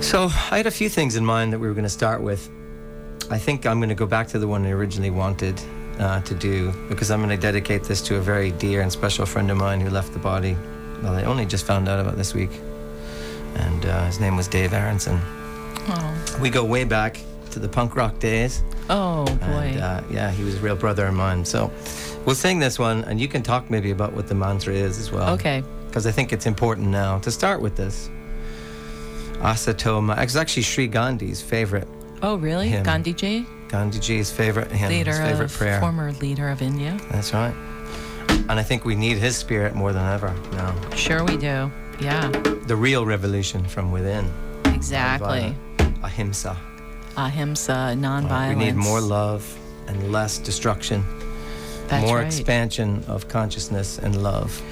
So 0.00 0.24
I 0.24 0.58
had 0.58 0.66
a 0.66 0.70
few 0.70 0.88
things 0.88 1.16
in 1.16 1.24
mind 1.24 1.52
that 1.52 1.58
we 1.58 1.66
were 1.66 1.74
going 1.74 1.84
to 1.84 1.88
start 1.90 2.20
with. 2.20 2.50
I 3.30 3.38
think 3.38 3.64
I'm 3.64 3.78
going 3.78 3.88
to 3.88 3.94
go 3.94 4.06
back 4.06 4.28
to 4.28 4.38
the 4.38 4.46
one 4.46 4.66
I 4.66 4.70
originally 4.70 5.10
wanted 5.10 5.60
uh, 5.98 6.20
to 6.22 6.34
do 6.34 6.72
because 6.88 7.10
I'm 7.10 7.20
going 7.20 7.30
to 7.30 7.40
dedicate 7.40 7.84
this 7.84 8.02
to 8.02 8.16
a 8.16 8.20
very 8.20 8.50
dear 8.52 8.82
and 8.82 8.92
special 8.92 9.24
friend 9.24 9.50
of 9.50 9.56
mine 9.56 9.80
who 9.80 9.90
left 9.90 10.12
the 10.12 10.18
body. 10.18 10.56
Well, 11.02 11.14
I 11.14 11.24
only 11.24 11.46
just 11.46 11.64
found 11.66 11.88
out 11.88 12.00
about 12.00 12.16
this 12.16 12.34
week, 12.34 12.50
and 13.56 13.86
uh, 13.86 14.06
his 14.06 14.20
name 14.20 14.36
was 14.36 14.48
Dave 14.48 14.72
Aronson. 14.72 15.20
Oh, 15.88 16.38
We 16.40 16.50
go 16.50 16.64
way 16.64 16.84
back 16.84 17.18
to 17.50 17.58
the 17.58 17.68
punk 17.68 17.94
rock 17.96 18.18
days. 18.18 18.62
oh 18.90 19.24
boy. 19.24 19.72
And 19.74 19.80
uh, 19.80 20.02
yeah, 20.10 20.30
he 20.30 20.42
was 20.44 20.54
a 20.56 20.58
real 20.60 20.76
brother 20.76 21.06
of 21.06 21.14
mine. 21.14 21.44
So 21.44 21.70
we'll 22.24 22.34
sing 22.34 22.58
this 22.58 22.78
one, 22.78 23.04
and 23.04 23.20
you 23.20 23.28
can 23.28 23.42
talk 23.42 23.70
maybe 23.70 23.90
about 23.90 24.12
what 24.12 24.26
the 24.28 24.34
mantra 24.34 24.74
is 24.74 24.98
as 24.98 25.10
well. 25.12 25.34
okay. 25.34 25.62
Because 25.86 26.06
I 26.06 26.10
think 26.10 26.32
it's 26.32 26.46
important 26.46 26.88
now 26.88 27.18
to 27.20 27.30
start 27.30 27.60
with 27.60 27.76
this. 27.76 28.10
Asatoma. 29.40 30.18
It's 30.22 30.36
actually 30.36 30.62
Sri 30.62 30.88
Gandhi's 30.88 31.40
favorite, 31.42 31.86
Oh, 32.22 32.36
really? 32.36 32.68
him. 32.68 32.84
Gandhiji, 32.84 33.46
Gandhiji's 33.68 34.30
favorite 34.32 34.70
hymn, 34.72 34.88
leader 34.88 35.10
his 35.12 35.20
favorite 35.20 35.50
of 35.52 35.56
prayer. 35.56 35.80
former 35.80 36.12
leader 36.12 36.48
of 36.48 36.62
India. 36.62 36.98
That's 37.10 37.32
right. 37.34 37.54
And 38.48 38.52
I 38.52 38.62
think 38.62 38.84
we 38.84 38.94
need 38.94 39.18
his 39.18 39.36
spirit 39.36 39.74
more 39.74 39.92
than 39.92 40.04
ever 40.12 40.34
now. 40.52 40.74
Sure, 40.96 41.22
we 41.24 41.36
do. 41.36 41.70
Yeah, 42.00 42.28
The 42.66 42.74
real 42.76 43.06
revolution 43.06 43.64
from 43.64 43.92
within. 43.92 44.32
exactly. 44.66 45.54
Ahimsa. 46.04 46.56
Ahimsa, 47.16 47.94
nonviolence. 47.96 48.48
We 48.56 48.64
need 48.66 48.76
more 48.76 49.00
love 49.00 49.58
and 49.86 50.12
less 50.12 50.38
destruction. 50.38 51.04
That's 51.88 52.06
more 52.06 52.18
right. 52.18 52.26
expansion 52.26 53.04
of 53.08 53.28
consciousness 53.28 53.98
and 53.98 54.22
love. 54.22 54.62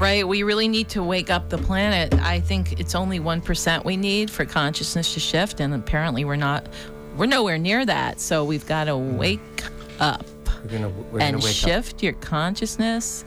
Right. 0.00 0.26
We 0.26 0.42
really 0.42 0.68
need 0.68 0.88
to 0.90 1.02
wake 1.02 1.30
up 1.30 1.48
the 1.48 1.58
planet. 1.58 2.14
I 2.20 2.40
think 2.40 2.80
it's 2.80 2.94
only 2.94 3.20
1% 3.20 3.84
we 3.84 3.96
need 3.96 4.30
for 4.30 4.44
consciousness 4.44 5.14
to 5.14 5.20
shift. 5.20 5.60
And 5.60 5.74
apparently 5.74 6.24
we're 6.24 6.36
not, 6.36 6.66
we're 7.16 7.26
nowhere 7.26 7.58
near 7.58 7.84
that. 7.86 8.20
So 8.20 8.44
we've 8.44 8.66
got 8.66 8.84
to 8.84 8.96
hmm. 8.96 9.16
wake 9.16 9.40
up 10.00 10.24
We're 10.62 10.70
gonna 10.70 10.92
and 11.20 11.36
wake 11.36 11.44
up. 11.44 11.52
shift 11.52 12.02
your 12.02 12.14
consciousness. 12.14 13.24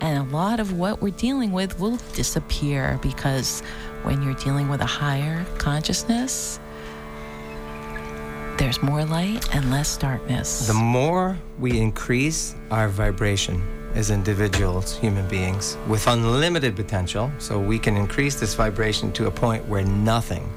And 0.00 0.28
a 0.28 0.34
lot 0.34 0.60
of 0.60 0.78
what 0.78 1.00
we're 1.00 1.10
dealing 1.10 1.52
with 1.52 1.78
will 1.80 1.96
disappear 2.14 2.98
because 3.02 3.62
when 4.02 4.22
you're 4.22 4.34
dealing 4.34 4.68
with 4.68 4.80
a 4.80 4.86
higher 4.86 5.44
consciousness, 5.58 6.60
there's 8.58 8.82
more 8.82 9.04
light 9.04 9.54
and 9.54 9.70
less 9.70 9.96
darkness. 9.96 10.66
The 10.66 10.74
more 10.74 11.38
we 11.58 11.78
increase 11.78 12.54
our 12.70 12.88
vibration 12.88 13.62
as 13.94 14.10
individuals, 14.10 14.96
human 14.96 15.26
beings, 15.28 15.76
with 15.88 16.06
unlimited 16.06 16.74
potential, 16.74 17.30
so 17.38 17.58
we 17.58 17.78
can 17.78 17.96
increase 17.96 18.38
this 18.40 18.54
vibration 18.54 19.12
to 19.12 19.26
a 19.26 19.30
point 19.30 19.66
where 19.66 19.84
nothing 19.84 20.50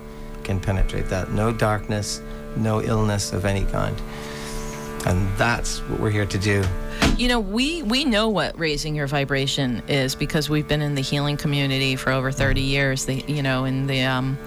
can 0.44 0.60
penetrate 0.60 1.08
that. 1.10 1.32
No 1.32 1.52
darkness, 1.52 2.22
no 2.56 2.82
illness 2.82 3.34
of 3.34 3.46
any 3.46 3.66
kind. 3.66 3.96
And 5.06 5.28
that's 5.38 5.80
what 5.90 6.00
we're 6.00 6.10
here 6.10 6.26
to 6.26 6.38
do. 6.38 6.64
You 7.18 7.28
know, 7.28 7.40
we 7.40 7.84
we 7.84 8.06
know 8.06 8.30
what 8.30 8.58
raising 8.58 8.96
your 8.96 9.08
vibration 9.08 9.82
is 9.88 10.16
because 10.16 10.50
we've 10.50 10.68
been 10.68 10.82
in 10.82 10.96
the 10.96 11.02
healing 11.02 11.38
community 11.38 11.96
for 11.96 12.12
over 12.12 12.32
30 12.32 12.62
years. 12.62 13.06
The 13.06 13.24
you 13.28 13.42
know, 13.44 13.66
in 13.66 13.88
the 13.88 14.02
um 14.04 14.38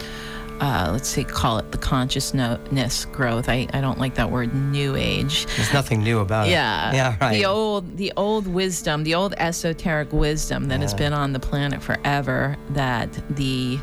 uh, 0.62 0.90
let's 0.92 1.08
say 1.08 1.24
call 1.24 1.58
it 1.58 1.72
the 1.72 1.78
consciousness 1.78 3.04
growth. 3.06 3.48
I, 3.48 3.66
I 3.72 3.80
don't 3.80 3.98
like 3.98 4.14
that 4.14 4.30
word 4.30 4.54
new 4.54 4.94
age. 4.94 5.46
There's 5.56 5.72
nothing 5.72 6.04
new 6.04 6.20
about 6.20 6.46
it. 6.46 6.52
Yeah. 6.52 6.92
Yeah, 6.92 7.16
right. 7.20 7.32
The 7.32 7.46
old 7.46 7.96
the 7.96 8.12
old 8.16 8.46
wisdom, 8.46 9.02
the 9.02 9.16
old 9.16 9.34
esoteric 9.38 10.12
wisdom 10.12 10.68
that 10.68 10.80
has 10.80 10.94
been 10.94 11.12
on 11.12 11.32
the 11.32 11.40
planet 11.40 11.82
forever 11.82 12.56
that 12.70 13.12
the 13.30 13.76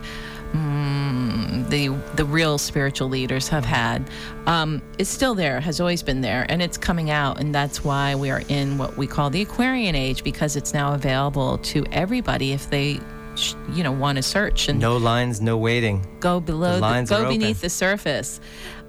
mm, 0.53 1.69
the 1.69 1.89
the 2.15 2.24
real 2.24 2.57
spiritual 2.57 3.09
leaders 3.09 3.50
have 3.50 3.65
had 3.65 4.09
um, 4.45 4.81
is 4.98 5.09
still 5.09 5.36
there, 5.36 5.59
has 5.59 5.81
always 5.81 6.01
been 6.01 6.21
there, 6.21 6.45
and 6.48 6.62
it's 6.62 6.77
coming 6.77 7.09
out, 7.09 7.41
and 7.41 7.53
that's 7.53 7.83
why 7.83 8.15
we 8.15 8.29
are 8.29 8.41
in 8.48 8.77
what 8.77 8.95
we 8.95 9.05
call 9.05 9.29
the 9.29 9.41
Aquarian 9.41 9.95
age 9.95 10.24
because 10.24 10.55
it's 10.55 10.74
now 10.74 10.93
available 10.93 11.57
to 11.59 11.86
everybody 11.91 12.53
if 12.53 12.69
they, 12.69 13.01
you 13.74 13.84
know, 13.84 13.91
want 13.91 14.15
to 14.17 14.22
search 14.24 14.67
and 14.69 14.79
No 14.79 14.98
lines, 14.98 15.41
no 15.41 15.58
waiting. 15.58 16.05
go 16.19 16.39
below, 16.39 16.79
The 16.79 17.01
the 17.03 17.05
go 17.24 17.29
beneath 17.29 17.50
open. 17.58 17.62
the 17.62 17.69
surface, 17.69 18.39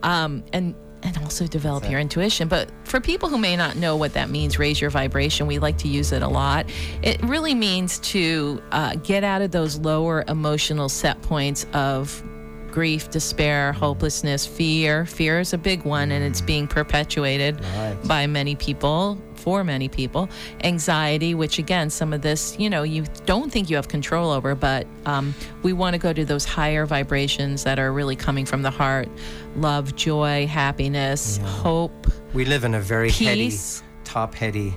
um, 0.02 0.42
and 0.52 0.74
and 1.02 1.16
also 1.18 1.46
develop 1.46 1.88
your 1.90 1.98
intuition. 1.98 2.46
But 2.46 2.68
for 2.84 3.00
people 3.00 3.30
who 3.30 3.38
may 3.38 3.56
not 3.56 3.74
know 3.76 3.96
what 3.96 4.12
that 4.12 4.28
means, 4.28 4.58
raise 4.58 4.80
your 4.82 4.90
vibration. 4.90 5.46
We 5.46 5.58
like 5.58 5.78
to 5.78 5.88
use 5.88 6.12
it 6.12 6.20
a 6.22 6.28
lot. 6.28 6.66
It 7.02 7.22
really 7.22 7.54
means 7.54 7.98
to 8.12 8.62
uh, 8.70 8.96
get 8.96 9.24
out 9.24 9.40
of 9.40 9.50
those 9.50 9.78
lower 9.78 10.24
emotional 10.28 10.90
set 10.90 11.22
points 11.22 11.64
of 11.72 12.22
grief, 12.70 13.08
despair, 13.10 13.72
hopelessness, 13.72 14.46
fear. 14.46 15.06
Fear 15.06 15.40
is 15.40 15.52
a 15.54 15.58
big 15.58 15.84
one, 15.84 16.12
and 16.12 16.22
it's 16.22 16.42
being 16.42 16.68
perpetuated 16.68 17.58
Right. 17.64 17.96
by 18.04 18.26
many 18.26 18.54
people 18.54 19.16
for 19.40 19.64
many 19.64 19.88
people 19.88 20.28
anxiety 20.64 21.34
which 21.34 21.58
again 21.58 21.88
some 21.90 22.12
of 22.12 22.20
this 22.22 22.58
you 22.58 22.68
know 22.68 22.82
you 22.82 23.04
don't 23.26 23.50
think 23.50 23.70
you 23.70 23.76
have 23.76 23.88
control 23.88 24.30
over 24.30 24.54
but 24.54 24.86
um, 25.06 25.34
we 25.62 25.72
want 25.72 25.94
to 25.94 25.98
go 25.98 26.12
to 26.12 26.24
those 26.24 26.44
higher 26.44 26.84
vibrations 26.86 27.64
that 27.64 27.78
are 27.78 27.92
really 27.92 28.16
coming 28.16 28.44
from 28.46 28.62
the 28.62 28.70
heart 28.70 29.08
love 29.56 29.96
joy 29.96 30.46
happiness 30.46 31.38
hope 31.62 32.06
We 32.34 32.44
live 32.44 32.64
in 32.64 32.74
a 32.74 32.80
very 32.80 33.08
Peace. 33.10 33.80
heady, 33.80 33.86
top 34.04 34.34
heady, 34.34 34.74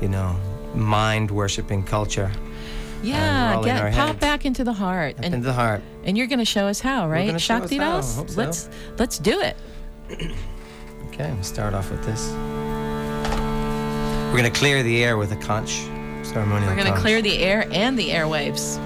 you 0.00 0.08
know, 0.08 0.34
mind 0.74 1.30
worshipping 1.30 1.84
culture. 1.84 2.30
yeah 3.02 3.60
get 3.62 3.92
pop 3.94 4.18
back 4.18 4.44
into 4.44 4.64
the 4.64 4.72
heart 4.72 5.14
Up 5.18 5.24
and, 5.24 5.34
into 5.36 5.46
the 5.46 5.52
heart. 5.52 5.82
and 6.04 6.16
you're 6.16 6.26
going 6.26 6.38
to 6.40 6.44
show 6.56 6.66
us 6.66 6.80
how 6.80 7.06
right 7.08 7.26
gonna 7.26 7.38
show 7.38 7.56
us 7.56 7.60
shakti 7.70 7.78
das 7.78 8.16
so. 8.16 8.24
let's 8.40 8.68
let's 8.98 9.18
do 9.18 9.36
it 9.40 9.56
Okay, 11.14 11.30
we'll 11.32 11.44
start 11.44 11.74
off 11.74 11.92
with 11.92 12.02
this. 12.04 12.32
We're 14.34 14.40
going 14.40 14.52
to 14.52 14.58
clear 14.58 14.82
the 14.82 15.04
air 15.04 15.16
with 15.16 15.30
a 15.30 15.36
conch. 15.36 15.82
Ceremonial 16.24 16.68
we're 16.68 16.74
going 16.74 16.92
to 16.92 16.98
clear 16.98 17.22
the 17.22 17.38
air 17.38 17.68
and 17.70 17.96
the 17.96 18.08
airwaves 18.08 18.80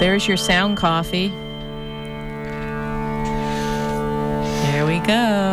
There's 0.00 0.26
your 0.26 0.36
sound 0.36 0.76
coffee. 0.76 1.28
There 4.72 4.86
we 4.86 4.98
go. 5.06 5.47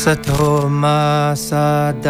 Asato 0.00 0.64
ma 0.64 1.36
sadagamaya. 1.36 2.00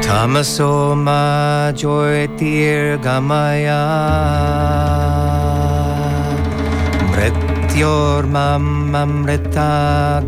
Tamaso 0.00 0.96
ma 0.96 1.68
gamaya. 3.04 3.84
Mrityor 7.12 8.24
amrita 8.96 10.24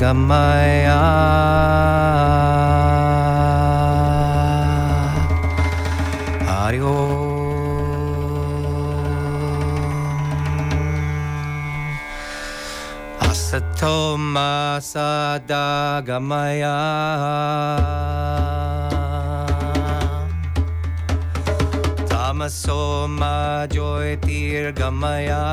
Asato 13.78 14.18
ma 14.18 14.80
sadagamaya. 14.82 16.74
Tamaso 22.08 23.06
ma 23.06 23.68
gamaya. 24.74 25.44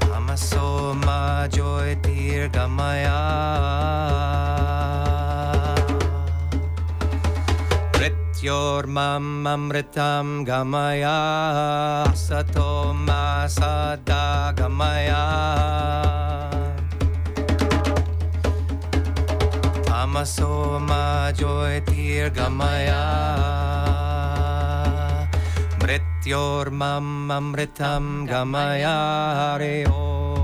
Tamaso 0.00 0.94
ma 8.84 9.16
gamaya. 9.16 10.44
Gamaya 10.44 12.12
sato 12.12 12.92
ma 12.92 13.48
sada 13.48 14.52
gamaya 14.52 15.24
Tamaso 19.88 20.76
ma 20.76 21.32
gamaya 22.36 23.04
Mrityor 25.80 26.68
mam 26.68 27.32
amritam 27.32 28.28
gamaya 28.28 28.96
Hare 29.56 29.88
Om 29.88 30.43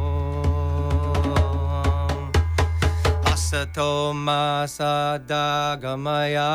Asato 3.50 4.14
ma 4.14 4.62
sadagamaya 4.62 6.46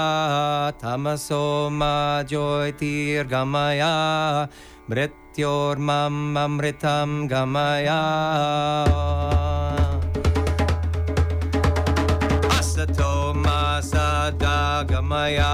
Tamaso 0.80 1.70
ma 1.70 2.24
gamaya 3.28 4.48
Mrityor 4.88 5.76
mam 5.76 6.38
amritam 6.40 7.28
gamaya 7.28 8.00
Asato 12.48 13.36
ma 13.36 13.82
sadagamaya 13.84 15.52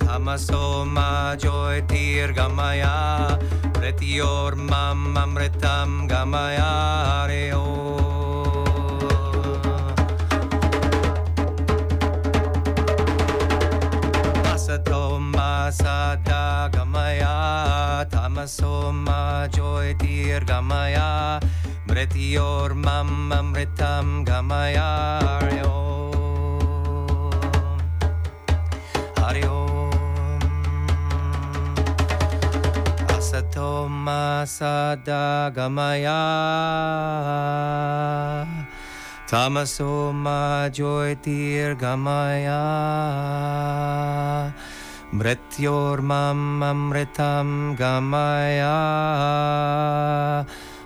Tamaso 0.00 0.88
ma 0.88 1.36
gamaya 2.32 3.36
Mrityor 3.76 4.56
mam 4.56 5.12
amritam 5.12 6.08
gamaya 6.08 7.28
Hare 7.28 7.52
sadagamaya 15.74 17.34
Tamaso 18.06 18.94
ma 18.94 19.48
gamaya 20.46 21.40
Mrityor 21.88 22.74
mam 22.78 23.32
amritam 23.34 24.24
gamaya 24.24 25.18
Hare 25.26 25.66
Om 25.66 27.34
Hare 29.18 29.44
Om 29.50 30.40
Asato 33.10 33.88
ma 33.90 34.46
sadagamaya 34.46 36.22
Tamaso 39.26 40.14
ma 40.14 40.70
gamaya 41.74 42.62
Mrityor 45.14 46.02
mam 46.02 46.58
amritam 46.58 47.78
gamaya 47.78 48.82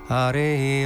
Hare 0.04 0.85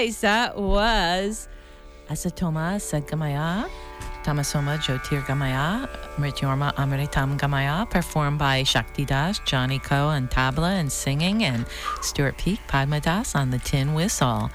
Nice. 0.00 0.22
That 0.22 0.56
was 0.56 1.46
Asatoma 2.08 2.80
Sadgamaya, 2.80 3.68
Tamasoma 4.24 4.78
Jyotir 4.78 5.22
Gamaya, 6.20 6.32
Mrityorma 6.32 6.74
Amritam 6.74 7.38
Gamaya, 7.38 7.88
performed 7.88 8.38
by 8.38 8.62
Shakti 8.62 9.04
Das, 9.04 9.38
Johnny 9.40 9.78
Coe 9.78 10.06
on 10.08 10.28
tabla 10.28 10.70
and 10.78 10.90
singing, 10.92 11.44
and 11.44 11.66
Stuart 12.02 12.36
Peak, 12.38 12.60
Padma 12.68 13.00
Das 13.00 13.34
on 13.34 13.50
the 13.50 13.58
tin 13.58 13.94
whistle. 13.94 14.50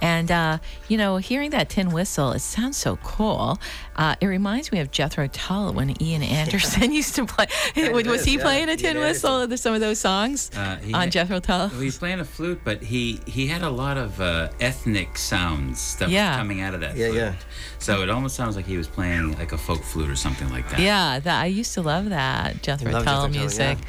And, 0.00 0.30
uh, 0.30 0.58
you 0.88 0.96
know, 0.96 1.16
hearing 1.16 1.50
that 1.50 1.68
tin 1.70 1.90
whistle, 1.90 2.32
it 2.32 2.40
sounds 2.40 2.76
so 2.76 2.96
cool. 2.98 3.58
Uh, 3.96 4.14
it 4.20 4.26
reminds 4.26 4.70
me 4.70 4.78
of 4.80 4.90
Jethro 4.92 5.26
Tull 5.28 5.72
when 5.72 6.00
Ian 6.00 6.22
Anderson 6.22 6.92
used 7.00 7.14
to 7.16 7.26
play. 7.26 7.46
was 7.92 8.06
is, 8.06 8.24
he 8.24 8.36
yeah. 8.36 8.42
playing 8.42 8.68
a 8.68 8.76
tin 8.76 8.96
Ian 8.96 9.04
whistle 9.06 9.40
in 9.42 9.56
some 9.56 9.74
of 9.74 9.80
those 9.80 9.98
songs 9.98 10.50
Uh, 10.54 10.76
he 10.76 10.94
on 10.94 11.00
had- 11.02 11.12
Jethro 11.12 11.40
Tull? 11.40 11.68
Well, 11.68 11.80
he's 11.80 11.98
playing 11.98 12.20
a 12.20 12.24
flute, 12.24 12.60
but 12.64 12.82
he 12.82 13.20
he 13.26 13.46
had 13.48 13.62
a 13.62 13.70
lot 13.70 13.96
of 13.96 14.20
uh, 14.20 14.50
ethnic 14.60 15.16
sounds 15.18 15.96
that 15.96 16.08
Yeah. 16.10 16.30
was 16.30 16.36
coming 16.38 16.60
out 16.60 16.74
of 16.74 16.80
that 16.80 16.96
Yeah, 16.96 17.08
flute. 17.08 17.16
yeah. 17.18 17.34
So 17.80 18.02
it 18.02 18.10
almost 18.10 18.36
sounds 18.36 18.54
like 18.56 18.66
he 18.66 18.76
was 18.76 18.86
playing 18.88 19.36
like 19.38 19.52
a 19.52 19.58
folk 19.58 19.82
flute 19.82 20.10
or 20.10 20.16
something 20.16 20.48
like 20.50 20.68
that. 20.70 20.78
Yeah, 20.80 20.97
that 20.98 21.42
I 21.42 21.46
used 21.46 21.74
to 21.74 21.82
love 21.82 22.10
that 22.10 22.62
Jethro 22.62 22.90
Tull 22.90 23.00
Jethro 23.00 23.12
Tull, 23.12 23.28
music. 23.28 23.78
yeah. 23.78 23.84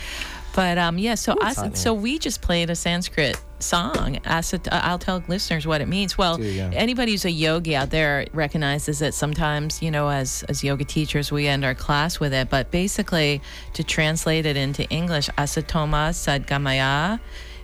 But 0.55 0.77
um, 0.77 0.97
yeah, 0.97 1.15
so 1.15 1.33
us, 1.33 1.79
so 1.79 1.93
we 1.93 2.17
just 2.17 2.41
played 2.41 2.69
a 2.69 2.75
Sanskrit 2.75 3.39
song. 3.59 4.19
Asat- 4.25 4.67
uh, 4.71 4.81
I'll 4.83 4.99
tell 4.99 5.23
listeners 5.27 5.67
what 5.67 5.81
it 5.81 5.87
means. 5.87 6.17
Well, 6.17 6.41
yeah. 6.41 6.71
anybody 6.73 7.11
who's 7.11 7.25
a 7.25 7.31
yogi 7.31 7.75
out 7.75 7.91
there 7.91 8.25
recognizes 8.33 8.99
that 8.99 9.13
sometimes, 9.13 9.81
you 9.81 9.91
know, 9.91 10.09
as 10.09 10.43
as 10.49 10.63
yoga 10.63 10.85
teachers, 10.85 11.31
we 11.31 11.47
end 11.47 11.63
our 11.63 11.75
class 11.75 12.19
with 12.19 12.33
it. 12.33 12.49
But 12.49 12.71
basically, 12.71 13.41
to 13.73 13.83
translate 13.83 14.45
it 14.45 14.57
into 14.57 14.83
English, 14.89 15.29
asatoma 15.37 16.11
sadgamaya 16.11 17.19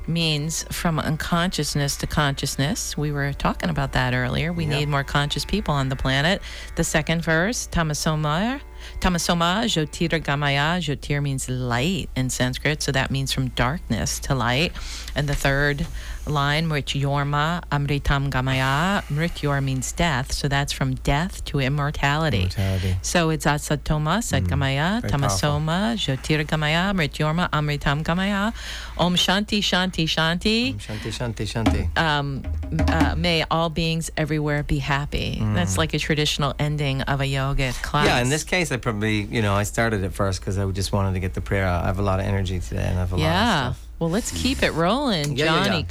means 0.07 0.63
from 0.71 0.99
unconsciousness 0.99 1.97
to 1.97 2.07
consciousness. 2.07 2.95
We 2.95 3.11
were 3.11 3.33
talking 3.33 3.69
about 3.69 3.93
that 3.93 4.13
earlier. 4.13 4.53
We 4.53 4.67
need 4.67 4.87
more 4.87 5.03
conscious 5.03 5.45
people 5.45 5.73
on 5.73 5.89
the 5.89 5.95
planet. 5.95 6.41
The 6.75 6.83
second 6.83 7.23
verse, 7.23 7.67
tamasoma, 7.71 8.61
tamasoma 8.99 9.65
jyotir 9.65 10.21
gamaya. 10.21 10.79
Jyotir 10.79 11.21
means 11.21 11.49
light 11.49 12.09
in 12.15 12.29
Sanskrit, 12.29 12.81
so 12.81 12.91
that 12.91 13.11
means 13.11 13.31
from 13.31 13.49
darkness 13.49 14.19
to 14.19 14.35
light. 14.35 14.71
And 15.15 15.27
the 15.27 15.35
third 15.35 15.87
line, 16.27 16.67
mrityorma 16.67 17.63
amritam 17.71 18.29
gamaya. 18.29 19.03
Mrityor 19.05 19.63
means 19.63 19.91
death, 19.91 20.31
so 20.31 20.47
that's 20.47 20.73
from 20.73 20.95
death 20.95 21.43
to 21.45 21.59
immortality. 21.59 22.39
Immortality. 22.39 22.95
So 23.01 23.29
it's 23.29 23.45
asatoma 23.45 24.19
sadgamaya, 24.19 25.01
very 25.01 25.11
tamasoma 25.11 25.95
jyotir 25.95 26.45
gamaya, 26.45 26.93
mrityorma 26.93 27.49
amritam 27.51 28.03
gamaya. 28.03 28.53
Om 28.97 29.15
shanti 29.15 29.59
shanti 29.59 30.05
shanti. 30.05 30.75
Shanti, 30.75 31.11
shanti, 31.11 31.45
shanti. 31.45 31.97
Um, 31.97 32.43
uh, 32.87 33.15
may 33.15 33.45
all 33.49 33.69
beings 33.69 34.11
everywhere 34.17 34.63
be 34.63 34.79
happy. 34.79 35.39
That's 35.53 35.77
like 35.77 35.93
a 35.93 35.99
traditional 35.99 36.53
ending 36.59 37.01
of 37.03 37.21
a 37.21 37.25
yoga 37.27 37.71
class. 37.81 38.05
Mm. 38.05 38.09
Yeah, 38.09 38.21
in 38.21 38.29
this 38.29 38.43
case, 38.43 38.71
Probably, 38.81 39.21
you 39.21 39.41
know, 39.41 39.53
I 39.53 39.63
started 39.63 40.03
it 40.03 40.13
first 40.13 40.39
because 40.39 40.57
I 40.57 40.65
just 40.71 40.91
wanted 40.91 41.13
to 41.13 41.19
get 41.19 41.33
the 41.33 41.41
prayer 41.41 41.65
out. 41.65 41.83
I 41.83 41.87
have 41.87 41.99
a 41.99 42.03
lot 42.03 42.19
of 42.19 42.25
energy 42.25 42.59
today 42.59 42.83
and 42.85 42.97
I 42.97 42.99
have 43.01 43.11
a 43.11 43.15
lot 43.15 43.21
Yeah. 43.23 43.67
of 43.69 43.75
stuff. 43.75 43.87
Well, 43.99 44.09
let's 44.09 44.31
keep 44.31 44.61
it 44.61 44.71
rolling, 44.73 45.37
Yeah, 45.37 45.45
Johnny 45.45 45.79
yeah. 45.79 45.83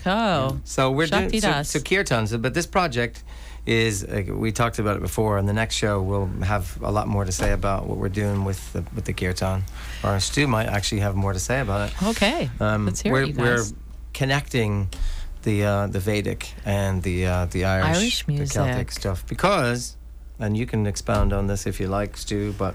Coe. 0.48 0.60
So 0.64 0.90
we're 0.90 1.06
doing 1.06 1.40
so, 1.40 1.62
so 1.62 1.78
kirtans, 1.80 2.40
but 2.40 2.52
this 2.52 2.66
project 2.66 3.22
is 3.66 4.04
uh, 4.04 4.24
we 4.28 4.52
talked 4.52 4.78
about 4.78 4.96
it 4.96 5.00
before. 5.00 5.38
On 5.38 5.46
the 5.46 5.54
next 5.54 5.76
show, 5.76 6.02
we'll 6.02 6.26
have 6.44 6.78
a 6.82 6.90
lot 6.92 7.08
more 7.08 7.24
to 7.24 7.32
say 7.32 7.52
about 7.52 7.86
what 7.86 7.96
we're 7.96 8.10
doing 8.10 8.44
with 8.44 8.60
the 8.74 8.84
with 8.94 9.06
the 9.06 9.14
kirtan. 9.14 9.64
Or 10.02 10.20
Stu 10.20 10.46
might 10.46 10.66
actually 10.66 11.00
have 11.00 11.14
more 11.16 11.32
to 11.32 11.40
say 11.40 11.60
about 11.60 11.88
it. 11.88 12.02
Okay, 12.02 12.50
Um, 12.60 12.84
let's 12.84 13.00
hear 13.00 13.10
we're, 13.12 13.22
it, 13.22 13.28
you 13.28 13.34
we're 13.42 13.64
connecting 14.12 14.88
the 15.44 15.64
uh, 15.64 15.86
the 15.86 15.98
Vedic 15.98 16.52
and 16.66 17.02
the 17.02 17.26
uh, 17.26 17.46
the 17.46 17.64
Irish, 17.64 17.96
Irish 17.96 18.24
the 18.26 18.46
Celtic 18.46 18.90
stuff 18.92 19.26
because, 19.26 19.96
and 20.38 20.56
you 20.56 20.66
can 20.66 20.86
expound 20.86 21.32
on 21.32 21.46
this 21.46 21.66
if 21.66 21.80
you 21.80 21.88
like, 21.88 22.16
Stu, 22.16 22.52
but. 22.58 22.74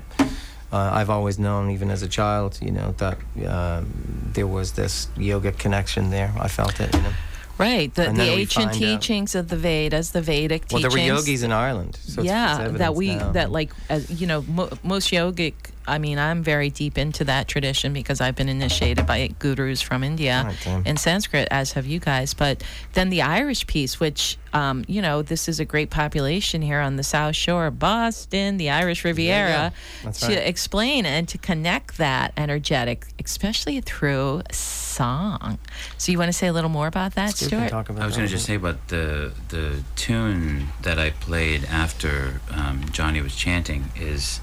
Uh, 0.72 0.92
I've 0.94 1.10
always 1.10 1.40
known, 1.40 1.72
even 1.72 1.90
as 1.90 2.04
a 2.04 2.08
child, 2.08 2.60
you 2.62 2.70
know, 2.70 2.94
that 3.00 3.18
um, 3.48 3.92
there 4.36 4.46
was 4.46 4.74
this 4.74 5.08
yoga 5.18 5.52
connection 5.52 6.12
there. 6.12 6.32
I 6.40 6.48
felt 6.48 6.80
it, 6.80 6.94
you 6.94 7.02
know. 7.02 7.12
Right, 7.58 7.92
the, 7.96 8.12
the 8.12 8.22
ancient 8.22 8.66
find 8.66 8.76
out- 8.76 9.02
teachings 9.02 9.34
of 9.34 9.48
the 9.48 9.58
Vedas, 9.58 10.12
the 10.12 10.22
Vedic 10.22 10.66
Well, 10.72 10.84
teachings. 10.84 10.94
there 10.94 11.12
were 11.14 11.18
yogis 11.20 11.42
in 11.42 11.52
Ireland. 11.52 11.96
So 12.04 12.22
yeah, 12.22 12.68
that 12.68 12.94
we 12.94 13.16
now. 13.16 13.32
that 13.32 13.52
like 13.52 13.72
as, 13.90 14.22
you 14.22 14.28
know 14.28 14.44
mo- 14.44 14.70
most 14.84 15.10
yogic. 15.12 15.56
I 15.90 15.98
mean, 15.98 16.20
I'm 16.20 16.44
very 16.44 16.70
deep 16.70 16.98
into 16.98 17.24
that 17.26 17.48
tradition 17.48 17.94
because 17.94 18.22
I've 18.22 18.36
been 18.36 18.50
initiated 18.50 19.06
by 19.06 19.28
gurus 19.40 19.82
from 19.82 20.04
India 20.04 20.44
Right, 20.46 20.88
in 20.88 20.98
Sanskrit, 20.98 21.48
as 21.52 21.74
have 21.74 21.86
you 21.86 22.00
guys. 22.00 22.34
But 22.34 22.64
then 22.94 23.10
the 23.10 23.22
Irish 23.22 23.68
piece, 23.68 24.00
which 24.00 24.38
um, 24.54 24.84
you 24.88 25.02
know, 25.02 25.22
this 25.22 25.48
is 25.48 25.60
a 25.60 25.66
great 25.66 25.90
population 25.90 26.62
here 26.62 26.80
on 26.80 26.96
the 26.96 27.04
South 27.04 27.36
Shore 27.36 27.70
Boston, 27.72 28.58
the 28.58 28.70
Irish 28.70 29.04
Riviera. 29.06 29.72
That's 30.04 30.22
to 30.22 30.28
right. 30.28 30.38
explain 30.38 31.06
and 31.06 31.28
to 31.28 31.38
connect 31.38 31.98
that 31.98 32.34
energetic, 32.38 33.08
especially 33.24 33.82
through 33.82 34.44
song. 34.52 35.60
So 35.98 36.12
you 36.12 36.18
want 36.18 36.30
to 36.30 36.34
say 36.34 36.48
a 36.48 36.54
little 36.54 36.70
more 36.70 36.88
about 36.88 37.16
that, 37.16 37.36
Stu 37.36 37.50
can 37.50 37.60
Stuart? 37.60 37.70
talk 37.70 37.90
about 37.90 38.04
I 38.04 38.06
was 38.06 38.16
going 38.16 38.28
to 38.28 38.32
just 38.32 38.46
say 38.46 38.56
about 38.56 38.88
the 38.88 39.32
the 39.50 39.84
tune 39.96 40.70
that 40.82 40.98
I 41.00 41.12
played 41.12 41.66
after 41.66 42.42
um, 42.52 42.86
Johnny 42.92 43.22
was 43.22 43.36
chanting 43.36 43.92
is 43.96 44.40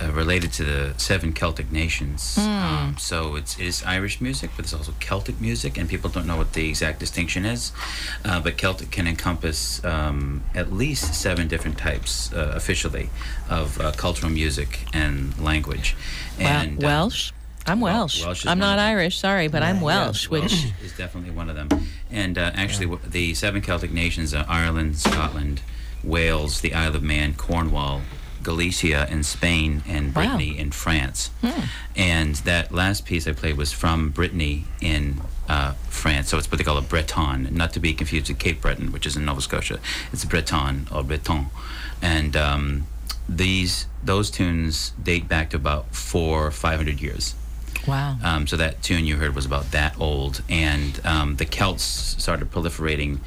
uh, 0.00 0.12
related 0.12 0.52
to 0.54 0.64
the 0.64 0.94
seven 0.96 1.32
Celtic 1.32 1.70
nations. 1.72 2.36
Hmm. 2.36 2.58
Um, 2.68 2.96
so 2.98 3.36
it's 3.36 3.58
it 3.58 3.66
is 3.66 3.82
Irish 3.84 4.20
music, 4.20 4.50
but 4.56 4.64
it's 4.64 4.74
also 4.74 4.92
Celtic 5.00 5.40
music, 5.40 5.78
and 5.78 5.88
people 5.88 6.10
don't 6.10 6.26
know 6.26 6.36
what 6.36 6.52
the 6.52 6.68
exact 6.68 7.00
distinction 7.00 7.44
is. 7.44 7.72
Uh, 8.24 8.40
but 8.40 8.56
Celtic 8.56 8.90
can 8.90 9.06
encompass 9.06 9.84
um, 9.84 10.42
at 10.54 10.72
least 10.72 11.14
seven 11.14 11.48
different 11.48 11.78
types 11.78 12.32
uh, 12.32 12.52
officially 12.54 13.10
of 13.48 13.80
uh, 13.80 13.92
cultural 13.92 14.30
music 14.30 14.86
and 14.92 15.38
language. 15.38 15.96
And 16.38 16.82
uh, 16.82 16.86
Welsh. 16.86 17.32
I'm 17.66 17.80
Wel- 17.80 17.92
Welsh. 17.94 18.24
Welsh 18.24 18.46
I'm 18.46 18.58
not. 18.58 18.78
Irish, 18.78 19.18
sorry, 19.18 19.48
but 19.48 19.62
I'm 19.62 19.76
Yeah, 19.76 19.82
Welsh, 19.82 20.28
which 20.28 20.40
Welsh 20.40 20.66
is 20.82 20.96
definitely 20.96 21.32
one 21.32 21.50
of 21.50 21.56
them. 21.56 21.68
And 22.10 22.38
uh, 22.38 22.52
actually, 22.54 22.86
w 22.86 23.00
the 23.06 23.34
seven 23.34 23.60
Celtic 23.60 23.92
nations 23.92 24.32
are 24.32 24.46
Ireland, 24.48 24.96
Scotland, 24.96 25.60
Wales, 26.02 26.60
the 26.60 26.72
Isle 26.72 26.96
of 26.96 27.02
Man, 27.02 27.34
Cornwall, 27.34 28.00
Galicia 28.48 29.06
in 29.14 29.22
Spain, 29.36 29.82
and 29.94 30.04
Wow. 30.14 30.22
Brittany 30.22 30.58
in 30.58 30.70
France. 30.70 31.30
Hmm. 31.44 31.60
And 31.96 32.34
that 32.50 32.72
last 32.72 33.04
piece 33.04 33.24
I 33.30 33.32
played 33.32 33.56
was 33.58 33.72
from 33.82 34.08
Brittany 34.18 34.64
in 34.80 35.20
uh, 35.48 35.72
France. 36.00 36.28
So 36.30 36.38
it's 36.38 36.50
what 36.50 36.56
they 36.58 36.64
call 36.64 36.78
a 36.78 36.82
Breton, 36.94 37.48
not 37.52 37.70
to 37.74 37.80
be 37.80 37.92
confused 37.92 38.28
with 38.28 38.38
Cape 38.38 38.60
Breton, 38.62 38.90
which 38.94 39.06
is 39.06 39.16
in 39.16 39.24
Nova 39.26 39.42
Scotia. 39.42 39.78
It's 40.12 40.24
Breton 40.24 40.88
or 40.94 41.02
Breton. 41.02 41.46
And 42.00 42.32
um, 42.36 42.86
these 43.28 43.86
those 44.02 44.30
tunes 44.30 44.92
date 45.02 45.26
back 45.28 45.50
to 45.50 45.56
about 45.56 45.84
four, 45.94 46.50
five 46.50 46.76
hundred 46.80 47.00
years. 47.02 47.34
wow. 47.86 48.16
Um, 48.24 48.46
so 48.46 48.56
that 48.56 48.82
tune 48.82 49.04
you 49.04 49.16
heard 49.16 49.34
was 49.34 49.44
about 49.46 49.66
that 49.72 49.92
old, 50.00 50.42
and 50.48 50.92
um, 51.04 51.36
the 51.36 51.44
Celts 51.44 51.82
started 52.24 52.50
proliferating 52.50 53.18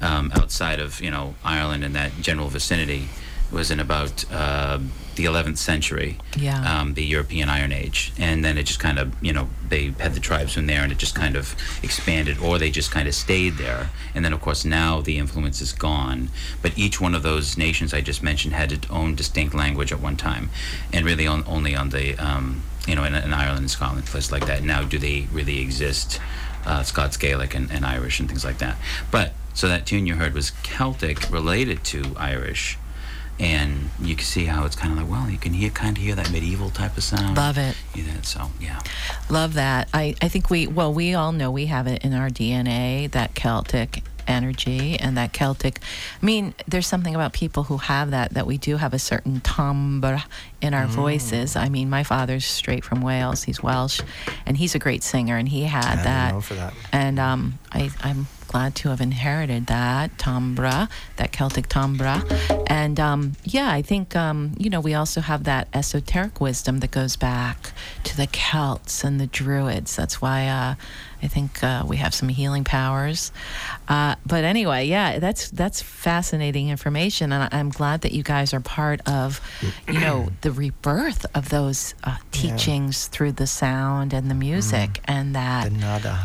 um, 0.00 0.32
outside 0.34 0.78
of 0.80 1.00
you 1.04 1.10
know 1.10 1.34
Ireland 1.44 1.84
and 1.84 1.94
that 2.00 2.10
general 2.22 2.48
vicinity. 2.48 3.02
Was 3.52 3.70
in 3.70 3.80
about 3.80 4.24
uh, 4.32 4.78
the 5.16 5.24
11th 5.24 5.58
century, 5.58 6.18
Yeah. 6.36 6.80
um, 6.80 6.94
the 6.94 7.04
European 7.04 7.48
Iron 7.48 7.72
Age, 7.72 8.12
and 8.16 8.44
then 8.44 8.56
it 8.56 8.62
just 8.64 8.78
kind 8.80 8.98
of 8.98 9.12
you 9.20 9.32
know 9.32 9.48
they 9.68 9.92
had 9.98 10.14
the 10.14 10.20
tribes 10.20 10.54
from 10.54 10.66
there, 10.66 10.82
and 10.82 10.92
it 10.92 10.98
just 10.98 11.14
kind 11.14 11.34
of 11.36 11.54
expanded, 11.82 12.38
or 12.38 12.58
they 12.58 12.70
just 12.70 12.90
kind 12.92 13.08
of 13.08 13.14
stayed 13.14 13.56
there, 13.58 13.90
and 14.14 14.24
then 14.24 14.32
of 14.32 14.40
course 14.40 14.64
now 14.64 15.00
the 15.00 15.18
influence 15.18 15.60
is 15.60 15.72
gone. 15.72 16.28
But 16.62 16.78
each 16.78 17.00
one 17.00 17.14
of 17.14 17.22
those 17.22 17.58
nations 17.58 17.92
I 17.92 18.00
just 18.02 18.22
mentioned 18.22 18.54
had 18.54 18.70
its 18.72 18.88
own 18.90 19.14
distinct 19.16 19.54
language 19.54 19.92
at 19.92 20.00
one 20.00 20.16
time, 20.16 20.50
and 20.92 21.04
really 21.04 21.26
on, 21.26 21.42
only 21.46 21.74
on 21.74 21.90
the 21.90 22.16
um, 22.18 22.62
you 22.86 22.94
know, 22.94 23.04
in, 23.04 23.14
in 23.14 23.32
Ireland 23.34 23.60
and 23.60 23.70
Scotland, 23.70 24.06
places 24.06 24.32
like 24.32 24.46
that. 24.46 24.62
Now, 24.62 24.82
do 24.84 24.98
they 24.98 25.26
really 25.32 25.60
exist? 25.60 26.20
Uh, 26.64 26.82
Scots 26.82 27.16
Gaelic 27.16 27.54
and, 27.54 27.70
and 27.72 27.86
Irish 27.86 28.20
and 28.20 28.28
things 28.28 28.44
like 28.44 28.58
that. 28.58 28.76
But 29.10 29.32
so 29.54 29.66
that 29.68 29.86
tune 29.86 30.06
you 30.06 30.16
heard 30.16 30.34
was 30.34 30.50
Celtic 30.62 31.30
related 31.30 31.84
to 31.84 32.14
Irish, 32.18 32.76
and 33.40 33.90
you 34.00 34.14
can 34.14 34.24
see 34.24 34.44
how 34.44 34.64
it's 34.66 34.76
kind 34.76 34.92
of 34.92 34.98
like, 34.98 35.10
well, 35.10 35.28
you 35.30 35.38
can 35.38 35.54
hear 35.54 35.70
kind 35.70 35.96
of 35.96 36.02
hear 36.02 36.14
that 36.14 36.30
medieval 36.30 36.68
type 36.70 36.96
of 36.96 37.02
sound. 37.02 37.36
Love 37.36 37.56
it. 37.58 37.74
Yeah, 37.94 38.04
that, 38.14 38.26
so 38.26 38.50
yeah. 38.60 38.80
Love 39.30 39.54
that. 39.54 39.88
I, 39.94 40.14
I 40.20 40.28
think 40.28 40.50
we, 40.50 40.66
well, 40.66 40.92
we 40.92 41.14
all 41.14 41.32
know 41.32 41.50
we 41.50 41.66
have 41.66 41.86
it 41.86 42.04
in 42.04 42.12
our 42.12 42.28
DNA, 42.28 43.10
that 43.12 43.34
Celtic 43.34 44.02
energy 44.26 44.96
and 45.00 45.16
that 45.16 45.32
Celtic. 45.32 45.80
I 46.22 46.24
mean, 46.26 46.54
there's 46.68 46.86
something 46.86 47.14
about 47.14 47.32
people 47.32 47.64
who 47.64 47.78
have 47.78 48.10
that, 48.12 48.34
that 48.34 48.46
we 48.46 48.58
do 48.58 48.76
have 48.76 48.92
a 48.94 48.98
certain 48.98 49.40
timbre 49.40 50.22
in 50.60 50.74
our 50.74 50.86
voices. 50.86 51.56
I 51.56 51.68
mean, 51.70 51.88
my 51.90 52.04
father's 52.04 52.44
straight 52.44 52.84
from 52.84 53.00
Wales, 53.00 53.42
he's 53.44 53.62
Welsh, 53.62 54.00
and 54.46 54.56
he's 54.58 54.74
a 54.74 54.78
great 54.78 55.02
singer, 55.02 55.36
and 55.36 55.48
he 55.48 55.62
had 55.64 55.96
Yeah, 55.96 56.02
that. 56.04 56.34
I'm 56.34 56.40
for 56.42 56.54
that. 56.54 56.74
And 56.92 57.18
um, 57.18 57.58
I, 57.72 57.90
I'm 58.02 58.26
glad 58.50 58.74
to 58.74 58.88
have 58.88 59.00
inherited 59.00 59.66
that 59.68 60.18
timbre, 60.18 60.88
that 61.16 61.30
Celtic 61.30 61.68
timbre. 61.68 62.20
And 62.66 62.98
um, 62.98 63.36
yeah, 63.44 63.70
I 63.70 63.80
think, 63.80 64.16
um, 64.16 64.54
you 64.58 64.68
know, 64.70 64.80
we 64.80 64.92
also 64.94 65.20
have 65.20 65.44
that 65.44 65.68
esoteric 65.72 66.40
wisdom 66.40 66.80
that 66.80 66.90
goes 66.90 67.14
back 67.14 67.72
to 68.04 68.16
the 68.16 68.26
Celts 68.26 69.04
and 69.04 69.20
the 69.20 69.28
Druids. 69.28 69.94
That's 69.94 70.20
why 70.20 70.48
uh, 70.48 70.74
I 71.22 71.26
think 71.28 71.62
uh, 71.62 71.84
we 71.86 71.98
have 71.98 72.12
some 72.12 72.28
healing 72.28 72.64
powers. 72.64 73.30
Uh, 73.86 74.16
but 74.26 74.42
anyway, 74.42 74.86
yeah, 74.86 75.20
that's 75.20 75.50
that's 75.50 75.80
fascinating 75.80 76.70
information, 76.70 77.32
and 77.32 77.44
I- 77.54 77.58
I'm 77.58 77.70
glad 77.70 78.00
that 78.02 78.12
you 78.12 78.22
guys 78.24 78.52
are 78.54 78.60
part 78.60 79.00
of, 79.08 79.40
you 79.86 80.00
know, 80.00 80.28
the 80.40 80.50
rebirth 80.50 81.24
of 81.36 81.50
those 81.50 81.94
uh, 82.02 82.16
teachings 82.32 83.06
through 83.08 83.32
the 83.32 83.46
sound 83.46 84.12
and 84.12 84.28
the 84.30 84.34
music, 84.34 85.00
and 85.04 85.34
that 85.36 85.70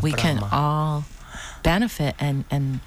we 0.01 0.11
can 0.11 0.37
all 0.51 1.03
benefit 1.73 2.13
and 2.19 2.45
and 2.49 2.79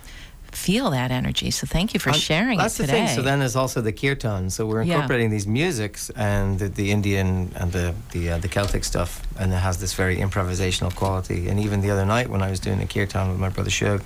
feel 0.53 0.91
that 0.91 1.11
energy. 1.11 1.51
So 1.51 1.67
thank 1.67 1.93
you 1.95 2.01
for 2.01 2.11
Um, 2.11 2.19
sharing 2.19 2.59
That's 2.59 2.81
it 2.81 2.87
the 2.87 2.87
today. 2.87 3.07
thing. 3.07 3.17
So 3.17 3.23
then 3.23 3.39
there's 3.41 3.55
also 3.63 3.81
the 3.83 3.93
kirtan. 3.93 4.49
So 4.51 4.61
we're 4.67 4.83
Yeah. 4.83 4.95
incorporating 4.95 5.31
these 5.31 5.47
musics 5.47 6.11
and 6.17 6.59
the, 6.59 6.69
the 6.81 6.91
Indian 6.91 7.29
and 7.61 7.71
the 7.73 7.87
the, 8.15 8.23
uh, 8.33 8.39
the 8.45 8.49
Celtic 8.49 8.85
stuff, 8.85 9.11
and 9.39 9.53
it 9.53 9.61
has 9.69 9.77
this 9.79 9.93
very 10.03 10.17
improvisational 10.17 10.93
quality. 11.01 11.49
And 11.51 11.61
even 11.61 11.83
the 11.83 11.91
other 11.95 12.07
night 12.07 12.29
when 12.33 12.43
I 12.47 12.51
was 12.51 12.61
doing 12.61 12.79
the 12.85 12.87
kirtan 12.95 13.29
with 13.31 13.39
my 13.47 13.51
brother 13.51 13.71
Shug, 13.71 14.01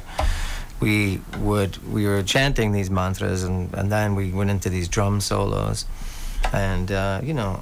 we 0.81 1.21
would 1.49 1.73
we 1.97 2.03
were 2.11 2.23
chanting 2.25 2.73
these 2.79 2.91
mantras, 2.91 3.45
and 3.45 3.73
and 3.79 3.87
then 3.97 4.09
we 4.17 4.25
went 4.39 4.51
into 4.51 4.69
these 4.69 4.89
drum 4.97 5.21
solos, 5.21 5.87
and 6.53 6.91
uh, 6.91 7.21
you 7.29 7.35
know. 7.35 7.53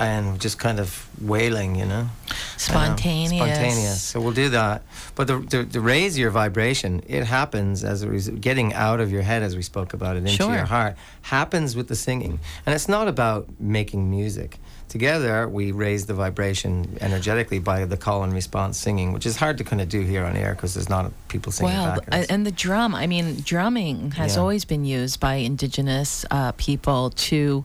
And 0.00 0.40
just 0.40 0.58
kind 0.58 0.80
of 0.80 1.06
wailing, 1.20 1.76
you 1.76 1.84
know, 1.84 2.08
Spontaneous. 2.56 3.30
Spontaneous. 3.42 4.02
So 4.02 4.20
we'll 4.20 4.32
do 4.32 4.48
that. 4.48 4.82
But 5.14 5.26
the, 5.26 5.38
the, 5.40 5.64
to 5.64 5.80
raise 5.80 6.18
your 6.18 6.30
vibration, 6.30 7.02
it 7.06 7.24
happens 7.24 7.84
as 7.84 8.02
a 8.02 8.08
result, 8.08 8.40
getting 8.40 8.72
out 8.72 9.00
of 9.00 9.12
your 9.12 9.20
head, 9.22 9.42
as 9.42 9.56
we 9.56 9.62
spoke 9.62 9.92
about 9.92 10.16
it, 10.16 10.20
into 10.20 10.30
Sure. 10.32 10.54
your 10.54 10.64
heart, 10.64 10.96
happens 11.22 11.76
with 11.76 11.88
the 11.88 11.96
singing. 11.96 12.40
And 12.64 12.74
it's 12.74 12.88
not 12.88 13.08
about 13.08 13.48
making 13.60 14.10
music. 14.10 14.58
Together, 14.88 15.48
we 15.48 15.70
raise 15.70 16.06
the 16.06 16.14
vibration 16.14 16.96
energetically 17.00 17.58
by 17.60 17.84
the 17.84 17.96
call 17.96 18.24
and 18.24 18.32
response 18.32 18.76
singing, 18.78 19.12
which 19.12 19.24
is 19.26 19.36
hard 19.36 19.58
to 19.58 19.64
kind 19.64 19.80
of 19.82 19.88
do 19.88 20.00
here 20.00 20.24
on 20.24 20.34
air 20.36 20.54
because 20.54 20.74
there's 20.74 20.88
not 20.88 21.12
people 21.28 21.52
singing 21.52 21.74
Well, 21.74 22.00
back. 22.08 22.26
and 22.30 22.44
the 22.46 22.50
drum, 22.50 22.94
I 22.94 23.06
mean, 23.06 23.40
drumming 23.44 24.12
has 24.12 24.34
Yeah. 24.34 24.40
always 24.40 24.64
been 24.64 24.84
used 24.84 25.20
by 25.20 25.34
indigenous 25.36 26.24
uh, 26.30 26.52
people 26.56 27.10
to, 27.10 27.64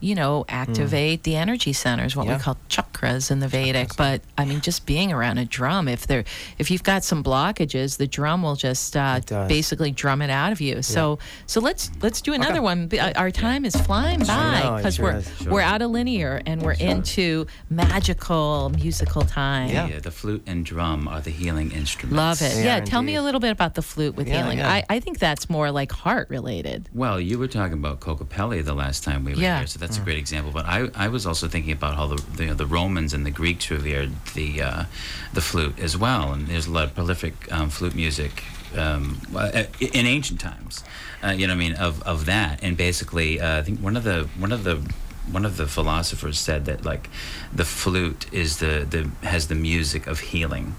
you 0.00 0.14
know, 0.14 0.44
activate 0.48 1.22
the 1.22 1.36
energy 1.36 1.72
centers, 1.72 2.14
what 2.14 2.26
Mm. 2.26 2.30
Yeah. 2.30 2.36
we 2.36 2.42
call 2.42 2.56
chakras 2.68 3.30
in 3.30 3.40
the 3.40 3.48
Vedic. 3.48 3.96
But 3.96 4.20
I 4.36 4.44
mean, 4.44 4.60
just 4.60 4.84
being 4.86 5.12
around 5.12 5.38
a 5.38 5.44
drum, 5.44 5.88
if 5.88 6.06
there, 6.06 6.24
if 6.58 6.70
you've 6.70 6.82
got 6.82 7.02
some 7.04 7.22
blockages, 7.24 7.96
the 7.96 8.06
drum 8.06 8.42
will 8.42 8.56
just 8.56 8.96
uh, 8.96 9.20
basically 9.48 9.90
drum 9.90 10.20
it 10.22 10.30
out 10.30 10.52
of 10.52 10.60
you. 10.60 10.82
So, 10.82 11.18
so 11.46 11.60
let's 11.60 11.90
let's 12.02 12.20
do 12.20 12.32
another 12.34 12.52
Okay. 12.54 12.60
one. 12.60 12.88
Uh, 12.98 13.12
Our 13.16 13.30
time 13.30 13.64
is 13.64 13.74
flying 13.76 14.20
by 14.20 14.60
know, 14.60 14.74
it 14.74 14.76
because 14.78 14.96
sure 14.96 15.04
we're 15.04 15.16
is. 15.16 15.30
Sure. 15.42 15.52
we're 15.52 15.60
out 15.62 15.80
of 15.82 15.90
linear 15.90 16.42
and 16.46 16.62
we're 16.62 16.72
into 16.72 17.46
magical 17.70 18.70
musical 18.74 19.22
time. 19.22 19.70
Yeah. 19.70 19.86
Yeah, 19.88 20.00
the 20.00 20.10
flute 20.10 20.42
and 20.46 20.64
drum 20.64 21.08
are 21.08 21.20
the 21.20 21.30
healing 21.30 21.70
instruments. 21.72 22.16
Love 22.16 22.42
it. 22.42 22.54
They 22.56 22.64
Yeah, 22.64 22.78
are 22.78 22.84
tell 22.84 23.02
me 23.02 23.14
a 23.14 23.22
little 23.22 23.40
bit 23.40 23.50
about 23.52 23.74
the 23.74 23.82
flute 23.82 24.14
with 24.16 24.28
Yeah, 24.28 24.42
healing. 24.42 24.58
yeah. 24.58 24.70
I, 24.70 24.84
I 24.90 25.00
think 25.00 25.18
that's 25.18 25.48
more 25.48 25.70
like 25.70 25.92
heart 25.92 26.28
related. 26.28 26.88
Well, 26.92 27.20
you 27.20 27.38
were 27.38 27.48
talking 27.48 27.74
about 27.74 28.00
Kokopelli 28.00 28.64
the 28.64 28.74
last 28.74 29.04
time 29.04 29.24
we 29.24 29.34
were 29.34 29.40
Yeah. 29.40 29.58
here, 29.58 29.66
so 29.66 29.78
that's 29.86 29.98
a 29.98 30.00
great 30.00 30.18
example. 30.18 30.50
But 30.50 30.66
I, 30.66 30.90
I 30.96 31.06
was 31.06 31.26
also 31.26 31.46
thinking 31.46 31.70
about 31.72 31.94
how 31.94 32.08
the 32.08 32.22
the, 32.36 32.54
the 32.54 32.66
Romans 32.66 33.14
and 33.14 33.24
the 33.24 33.30
Greeks 33.30 33.70
revered 33.70 34.10
the 34.34 34.60
uh, 34.60 34.84
the 35.32 35.40
flute 35.40 35.78
as 35.78 35.96
well, 35.96 36.32
and 36.32 36.48
there's 36.48 36.66
a 36.66 36.72
lot 36.72 36.84
of 36.84 36.94
prolific 36.94 37.34
um, 37.52 37.70
flute 37.70 37.94
music 37.94 38.42
um, 38.76 39.20
uh, 39.34 39.64
in 39.80 40.06
ancient 40.06 40.40
times. 40.40 40.82
Uh, 41.22 41.28
you 41.28 41.46
know, 41.46 41.54
what 41.54 41.62
I 41.62 41.68
mean, 41.68 41.74
of 41.74 42.02
of 42.02 42.26
that, 42.26 42.64
and 42.64 42.76
basically, 42.76 43.40
uh, 43.40 43.58
I 43.58 43.62
think 43.62 43.78
one 43.80 43.96
of 43.96 44.02
the 44.02 44.28
one 44.36 44.50
of 44.50 44.64
the 44.64 44.82
one 45.30 45.44
of 45.44 45.56
the 45.56 45.66
philosophers 45.68 46.38
said 46.38 46.64
that 46.64 46.84
like 46.84 47.08
the 47.52 47.64
flute 47.64 48.26
is 48.32 48.58
the 48.58 48.84
the 48.88 49.26
has 49.26 49.46
the 49.46 49.54
music 49.54 50.08
of 50.08 50.18
healing 50.18 50.74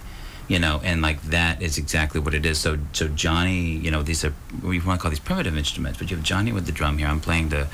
you 0.47 0.59
know, 0.59 0.79
and 0.83 1.01
like 1.01 1.21
that 1.23 1.61
is 1.61 1.77
exactly 1.77 2.19
what 2.21 2.33
it 2.33 2.45
is. 2.45 2.57
So, 2.57 2.77
so 2.93 3.07
Johnny, 3.09 3.61
you 3.71 3.91
know, 3.91 4.01
these 4.03 4.23
are 4.23 4.33
we 4.63 4.79
want 4.79 4.99
to 4.99 5.01
call 5.01 5.11
these 5.11 5.19
primitive 5.19 5.57
instruments, 5.57 5.99
but 5.99 6.09
you 6.09 6.15
have 6.17 6.25
Johnny 6.25 6.51
with 6.51 6.65
the 6.65 6.71
drum 6.71 6.97
here. 6.97 7.07
I'm 7.07 7.19
playing 7.19 7.49
the, 7.49 7.67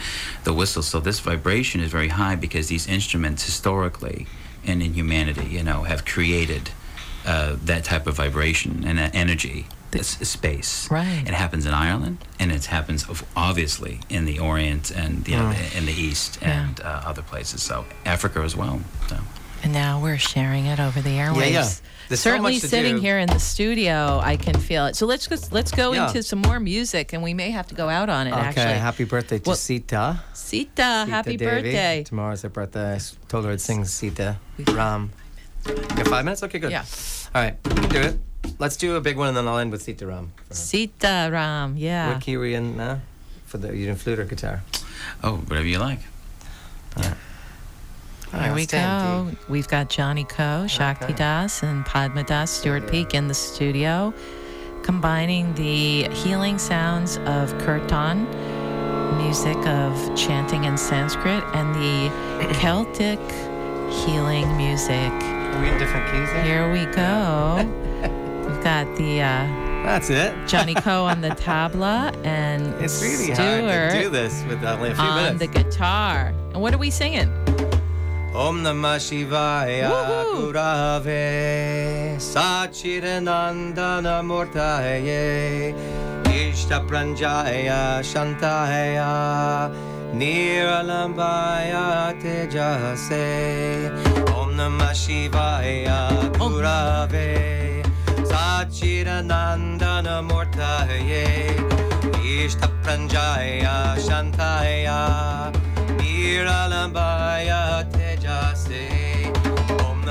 the 0.44 0.54
whistle. 0.54 0.82
So 0.84 1.00
this 1.00 1.20
vibration 1.20 1.82
is 1.82 1.92
very 1.92 2.10
high 2.10 2.36
because 2.36 2.68
these 2.70 2.88
instruments 2.88 3.44
historically 3.46 4.26
and 4.66 4.82
in 4.82 4.94
humanity, 4.94 5.46
you 5.46 5.62
know, 5.64 5.84
have 5.84 6.04
created 6.06 6.72
uh, 7.26 7.56
that 7.66 7.84
type 7.84 8.08
of 8.08 8.16
vibration 8.16 8.84
and 8.86 9.00
uh, 9.00 9.10
energy. 9.14 9.66
This 9.92 10.08
space. 10.28 10.90
Right. 10.90 11.22
It 11.28 11.36
happens 11.36 11.68
in 11.68 11.74
Ireland, 11.76 12.18
and 12.40 12.52
it 12.52 12.66
happens 12.66 13.06
obviously 13.36 14.00
in 14.10 14.26
the 14.26 14.40
Orient 14.40 14.90
and 14.90 15.28
you 15.28 15.36
know 15.36 15.54
Mm. 15.54 15.78
in 15.78 15.86
the 15.86 15.92
East 15.94 16.40
Yeah. 16.42 16.64
and 16.64 16.80
uh, 16.82 17.04
other 17.06 17.22
places. 17.22 17.62
So 17.62 17.86
Africa 18.04 18.40
as 18.40 18.56
well. 18.56 18.82
So. 19.08 19.18
And 19.62 19.72
now 19.72 20.02
we're 20.02 20.18
sharing 20.18 20.66
it 20.66 20.80
over 20.80 21.00
the 21.00 21.12
airwaves. 21.20 21.52
yeah. 21.52 21.70
There's 22.14 22.22
so 22.22 22.30
Certainly 22.30 22.52
much 22.54 22.62
to 22.62 22.68
sitting 22.68 22.96
do. 22.98 23.02
here 23.02 23.18
in 23.18 23.28
the 23.28 23.40
studio, 23.40 24.20
I 24.24 24.38
can 24.38 24.54
feel 24.60 24.86
it. 24.86 24.96
So 24.96 25.08
let's 25.08 25.26
go, 25.26 25.36
let's 25.50 25.72
go 25.72 25.94
Yeah. 25.94 26.06
into 26.06 26.22
some 26.22 26.42
more 26.44 26.60
music, 26.60 27.12
and 27.12 27.24
we 27.24 27.34
may 27.34 27.50
have 27.50 27.66
to 27.70 27.74
go 27.74 27.90
out 27.90 28.08
on 28.08 28.28
it. 28.28 28.34
okay, 28.34 28.40
actually, 28.40 28.74
happy 28.76 29.04
birthday 29.04 29.40
to 29.40 29.50
Well, 29.50 29.56
Sita. 29.56 30.22
Sita, 30.32 30.68
Sita 30.76 30.84
happy 31.10 31.38
Devi. 31.38 31.46
birthday! 31.50 32.04
Tomorrow's 32.04 32.44
her 32.44 32.50
birthday. 32.50 32.98
I 32.98 33.00
told 33.30 33.46
her 33.46 33.52
I'd 33.52 33.62
sing 33.62 33.84
Sita 33.86 34.38
Ram. 34.68 35.10
You 35.68 35.74
got 35.74 36.08
five 36.08 36.24
minutes? 36.24 36.44
Okay, 36.44 36.60
good. 36.60 36.70
Yeah. 36.70 36.86
All 37.34 37.42
right, 37.42 37.58
we 37.66 37.72
can 37.74 37.90
do 37.90 38.00
it. 38.02 38.20
Let's 38.60 38.78
do 38.78 38.96
a 38.96 39.02
big 39.02 39.18
one 39.18 39.30
and 39.30 39.38
then 39.38 39.48
I'll 39.48 39.58
end 39.58 39.72
with 39.72 39.82
Sita 39.82 40.06
Ram. 40.06 40.34
Sita 40.52 41.30
Ram, 41.32 41.78
yeah. 41.78 42.14
What 42.14 42.22
key 42.22 42.38
were 42.38 42.46
you 42.46 42.58
in 42.58 42.78
now? 42.78 43.00
For 43.48 43.58
the 43.58 43.76
you 43.76 43.86
doing 43.86 43.96
flute 43.98 44.20
or 44.20 44.26
guitar? 44.26 44.62
Oh, 45.24 45.38
whatever 45.38 45.66
you 45.66 45.80
like. 45.80 46.02
Here 47.02 47.06
we 47.08 47.10
stay 48.38 48.54
we 48.54 48.66
go. 48.66 49.32
We've 49.48 49.68
got 49.68 49.90
Johnny 49.90 50.24
Coe, 50.26 50.66
Shakti 50.68 51.06
Okay. 51.06 51.14
Das, 51.14 51.64
and 51.64 51.86
Padma 51.86 52.24
Das, 52.24 52.52
Stuart 52.52 52.90
Peak 52.90 53.14
in 53.14 53.28
the 53.28 53.34
studio, 53.34 54.14
combining 54.84 55.54
the 55.56 56.04
healing 56.10 56.58
sounds 56.58 57.18
of 57.26 57.58
kirtan, 57.60 58.26
music 59.18 59.58
of 59.68 60.16
chanting 60.16 60.64
in 60.66 60.78
Sanskrit, 60.78 61.44
and 61.54 61.74
the 61.76 62.54
Celtic 62.60 63.20
healing 64.06 64.56
music. 64.58 65.12
Are 65.12 65.62
we 65.62 65.70
in 65.70 65.78
different 65.78 66.06
keys 66.12 66.30
there? 66.34 66.44
Here 66.44 66.72
we 66.72 66.86
go. 66.94 67.58
We've 68.48 68.64
got 68.64 68.86
the 68.98 69.22
uh, 69.22 69.84
That's 69.86 70.10
it. 70.10 70.34
Johnny 70.48 70.74
Coe 70.74 71.06
on 71.06 71.22
the 71.22 71.30
tabla 71.30 72.16
and 72.26 72.74
It's 72.84 73.02
really 73.02 73.34
Stuart 73.34 73.70
hard 73.70 73.92
to 73.92 74.02
do 74.02 74.10
this 74.10 74.44
with 74.46 74.64
only 74.64 74.90
a 74.92 74.96
few 74.96 75.04
on 75.04 75.38
the 75.38 75.48
guitar. 75.48 76.34
And 76.54 76.62
what 76.62 76.74
are 76.74 76.78
we 76.80 76.90
singing? 76.90 77.32
Om 78.36 78.64
Namah 78.64 78.98
Shivaya. 78.98 79.92
Gurave 80.34 82.18
Sachidanandana 82.18 84.24
Murtaye 84.26 85.76
Ishta 86.26 86.80
Pranjaya 86.88 88.02
Shantaya 88.02 89.70
Niralambaya 90.16 92.14
Tejase 92.20 93.92
Om 94.34 94.56
Namah 94.58 94.94
Shivaya. 94.98 96.10
Gurave 96.34 97.84
Sachidanandana 98.26 100.22
Murtaye 100.28 101.54
Ishta 102.26 102.68
Pranjaya 102.82 103.96
Shantaya 103.98 105.52
Niralambaya 106.00 107.62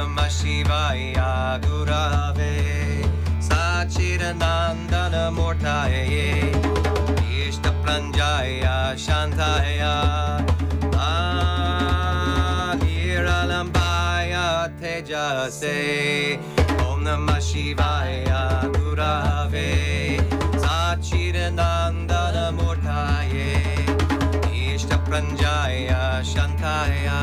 Namah 0.03 0.27
Shivaya 0.27 1.61
Gurave 1.63 3.07
Sachidanandana 3.39 5.31
Murtaye 5.31 6.51
Ishta 7.31 7.71
Pranjaya 7.83 8.77
Shantaya 8.99 9.95
Ah, 10.95 12.75
Niralambaya 12.81 14.47
Tejase 14.81 15.79
Om 16.83 17.05
Namah 17.05 17.39
Shivaya 17.39 18.43
Gurave 18.75 19.71
Sachidanandana 20.65 22.51
Murtaye 22.59 23.51
Ishta 24.51 24.99
Pranjaya 25.07 26.03
Shantaya 26.27 27.21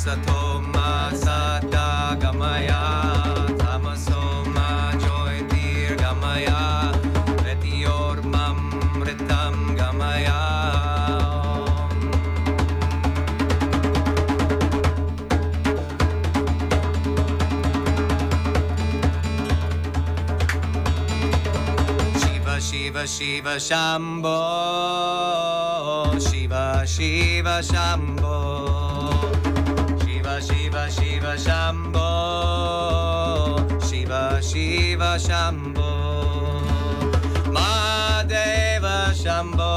sato 0.00 0.62
gamaya. 2.22 2.80
Ma 3.70 3.84
mam 8.24 8.58
retam 9.04 9.76
gamaya. 9.76 10.40
Shiva 22.58 23.06
Shiva 23.06 23.54
Shambho. 23.68 24.40
Shiva 26.26 26.84
Shiva 26.86 27.60
Shambho. 27.62 28.69
Shiva 31.30 31.38
Shambho 31.38 32.08
Shiva 33.88 34.40
Shiva 34.42 35.16
Shambho. 35.16 35.90
Mahadeva 37.54 39.12
Shambho 39.14 39.74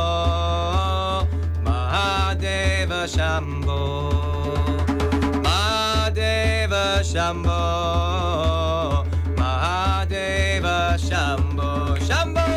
Mahadeva 1.64 3.06
Shambho. 3.06 3.82
Mahadeva 5.44 6.86
Shambho 7.04 7.62
Mahadeva 9.38 10.98
Shambho. 10.98 11.70
Shambho 12.08 12.48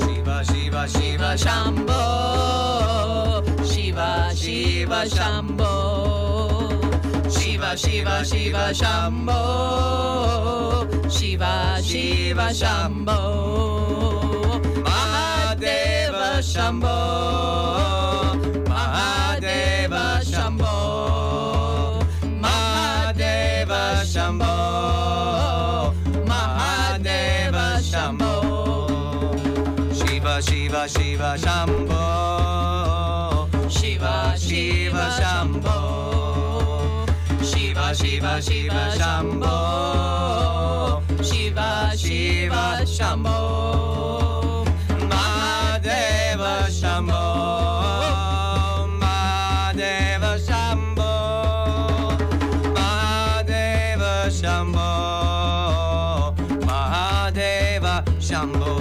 Shiva 0.00 0.36
Shiva 0.44 0.88
Shiva 0.88 1.36
Shambho, 1.36 2.02
Shiva, 3.64 4.32
Shiva, 4.34 5.04
Shambho. 5.06 5.93
Shiva, 7.54 7.76
Shiva, 7.76 8.24
Shiva, 8.24 8.72
Shambho. 8.74 9.40
Shiva, 11.08 11.80
Shiva, 11.84 12.50
Shambho. 12.50 13.20
Mahadeva 14.82 16.42
Shambho. 16.42 16.98
Mahadeva 18.66 20.20
Shambho. 20.30 20.74
Mahadeva 22.42 23.82
Shambho 24.12 24.56
Mahadeva 26.26 27.66
Shambho 27.88 28.34
Shiva 29.94 30.34
Shiva 30.42 30.88
Shiva 30.88 31.36
Shambho 31.38 32.43
Shiva 37.94 38.42
Shiva 38.42 38.90
Shambho. 38.98 39.54
Shiva, 41.22 41.92
Shiva, 41.96 42.84
Shambho. 42.84 44.64
Mahadeva 45.10 46.66
Shambho. 46.78 47.24
Mahadeva 48.98 50.32
Shambho. 50.46 51.12
Mahadeva 52.74 54.12
Shambho. 54.38 54.90
Mahadeva 56.66 57.94
Shambho. 58.18 58.74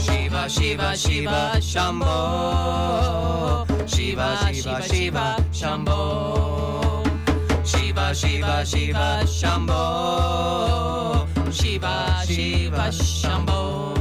Shiva 0.00 0.42
Shiva 0.48 0.96
Shiva 0.96 1.60
Shambho. 1.60 2.16
Shiva 3.86 4.28
Shiva 4.52 4.82
Shiva 4.82 5.36
Shambho 5.52 6.81
Shiva 8.14 8.62
Shiva 8.66 9.24
Shambho. 9.24 11.26
Shiva, 11.50 12.22
Shiva, 12.26 12.90
Shambho. 12.92 13.94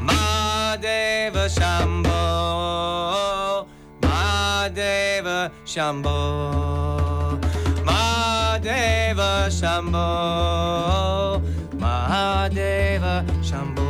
Mahadeva 0.00 1.48
Shambho. 1.48 3.66
Mahadeva 4.02 5.50
Shambho. 5.64 7.38
Mahadeva 7.86 9.48
Shambho. 9.48 11.40
Mahadeva 11.78 13.24
Shambho. 13.42 13.88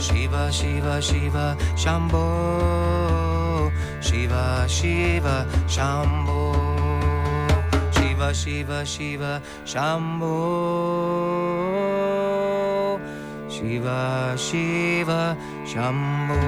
Shiva 0.00 0.50
Shiva 0.50 1.02
Shiva 1.02 1.56
Shambho. 1.76 2.24
Shiva 4.00 4.66
Shiva 4.66 5.46
Shambho 5.66 6.77
Shiva 8.32 8.34
Shiva 8.34 8.84
Shiva 8.84 9.42
Shambho 9.64 10.28
Shiva 13.50 14.36
Shiva 14.36 15.36
Shambho 15.64 16.38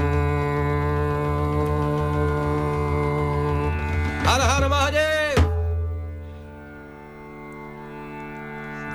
Hara 4.25 4.45
Hara 4.45 4.69
Mahadev 4.69 5.39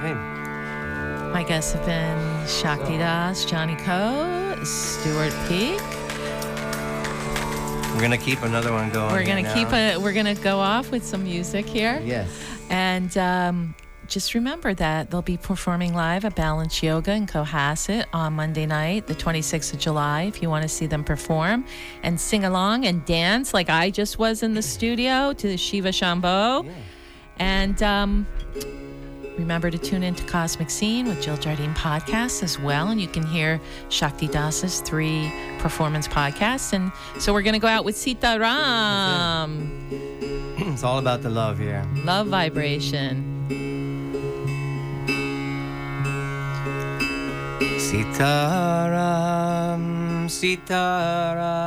Hey, 0.02 0.14
My 1.34 1.44
guests 1.48 1.74
have 1.74 1.86
been 1.86 2.48
Shakti 2.48 2.98
Das, 2.98 3.46
Johnny 3.46 3.76
Coe, 3.78 4.56
Stuart 4.64 5.34
Peak. 5.48 5.82
we're 7.96 8.02
gonna 8.02 8.18
keep 8.18 8.44
another 8.44 8.72
one 8.72 8.92
going. 8.92 9.12
We're 9.14 9.26
gonna 9.26 9.52
keep 9.54 9.72
it. 9.74 10.00
We're 10.00 10.14
gonna 10.14 10.36
go 10.36 10.60
off 10.60 10.92
with 10.92 11.04
some 11.04 11.24
music 11.24 11.66
here. 11.66 12.00
Yes. 12.06 12.30
And 12.70 13.16
um, 13.18 13.76
just 14.08 14.34
remember 14.34 14.74
that 14.74 15.10
they'll 15.10 15.22
be 15.22 15.38
performing 15.38 15.94
live 15.94 16.26
at 16.26 16.36
Balance 16.36 16.82
Yoga 16.84 17.14
in 17.14 17.28
Cohasset 17.28 18.06
on 18.14 18.34
Monday 18.34 18.66
night, 18.66 19.08
the 19.08 19.16
26th 19.16 19.74
of 19.74 19.80
July, 19.80 20.24
if 20.24 20.42
you 20.42 20.50
want 20.50 20.64
to 20.64 20.70
see 20.70 20.86
them 20.86 21.04
perform 21.04 21.66
and 22.04 22.20
sing 22.20 22.44
along 22.44 22.86
and 22.86 23.06
dance 23.06 23.54
like 23.54 23.70
I 23.70 23.90
just 23.90 24.20
was 24.20 24.44
in 24.44 24.54
the 24.54 24.62
studio 24.62 25.34
to 25.34 25.48
the 25.48 25.58
Shiva 25.58 25.90
Shambho. 25.90 26.70
And 27.38 27.82
um, 27.84 28.26
remember 29.38 29.70
to 29.70 29.78
tune 29.78 30.04
into 30.04 30.24
Cosmic 30.26 30.70
Scene 30.70 31.08
with 31.08 31.22
Jill 31.22 31.38
Jardine 31.38 31.74
podcast 31.74 32.44
as 32.44 32.60
well. 32.60 32.90
And 32.90 33.02
you 33.02 33.08
can 33.08 33.26
hear 33.26 33.60
Shakti 33.90 34.28
Das's 34.28 34.82
three 34.82 35.32
performance 35.60 36.08
podcasts. 36.08 36.74
And 36.74 36.92
so 37.20 37.34
we're 37.34 37.42
going 37.42 37.54
to 37.54 37.60
go 37.60 37.68
out 37.68 37.86
with 37.86 37.98
Sita 37.98 38.38
Ram, 38.40 40.45
It's 40.76 40.84
all 40.84 41.00
about 41.00 41.22
the 41.22 41.30
love 41.30 41.58
here. 41.58 41.88
Love 42.04 42.28
Vibration. 42.28 43.24
Sitaram, 47.80 48.68
Sitaram. 50.28 51.66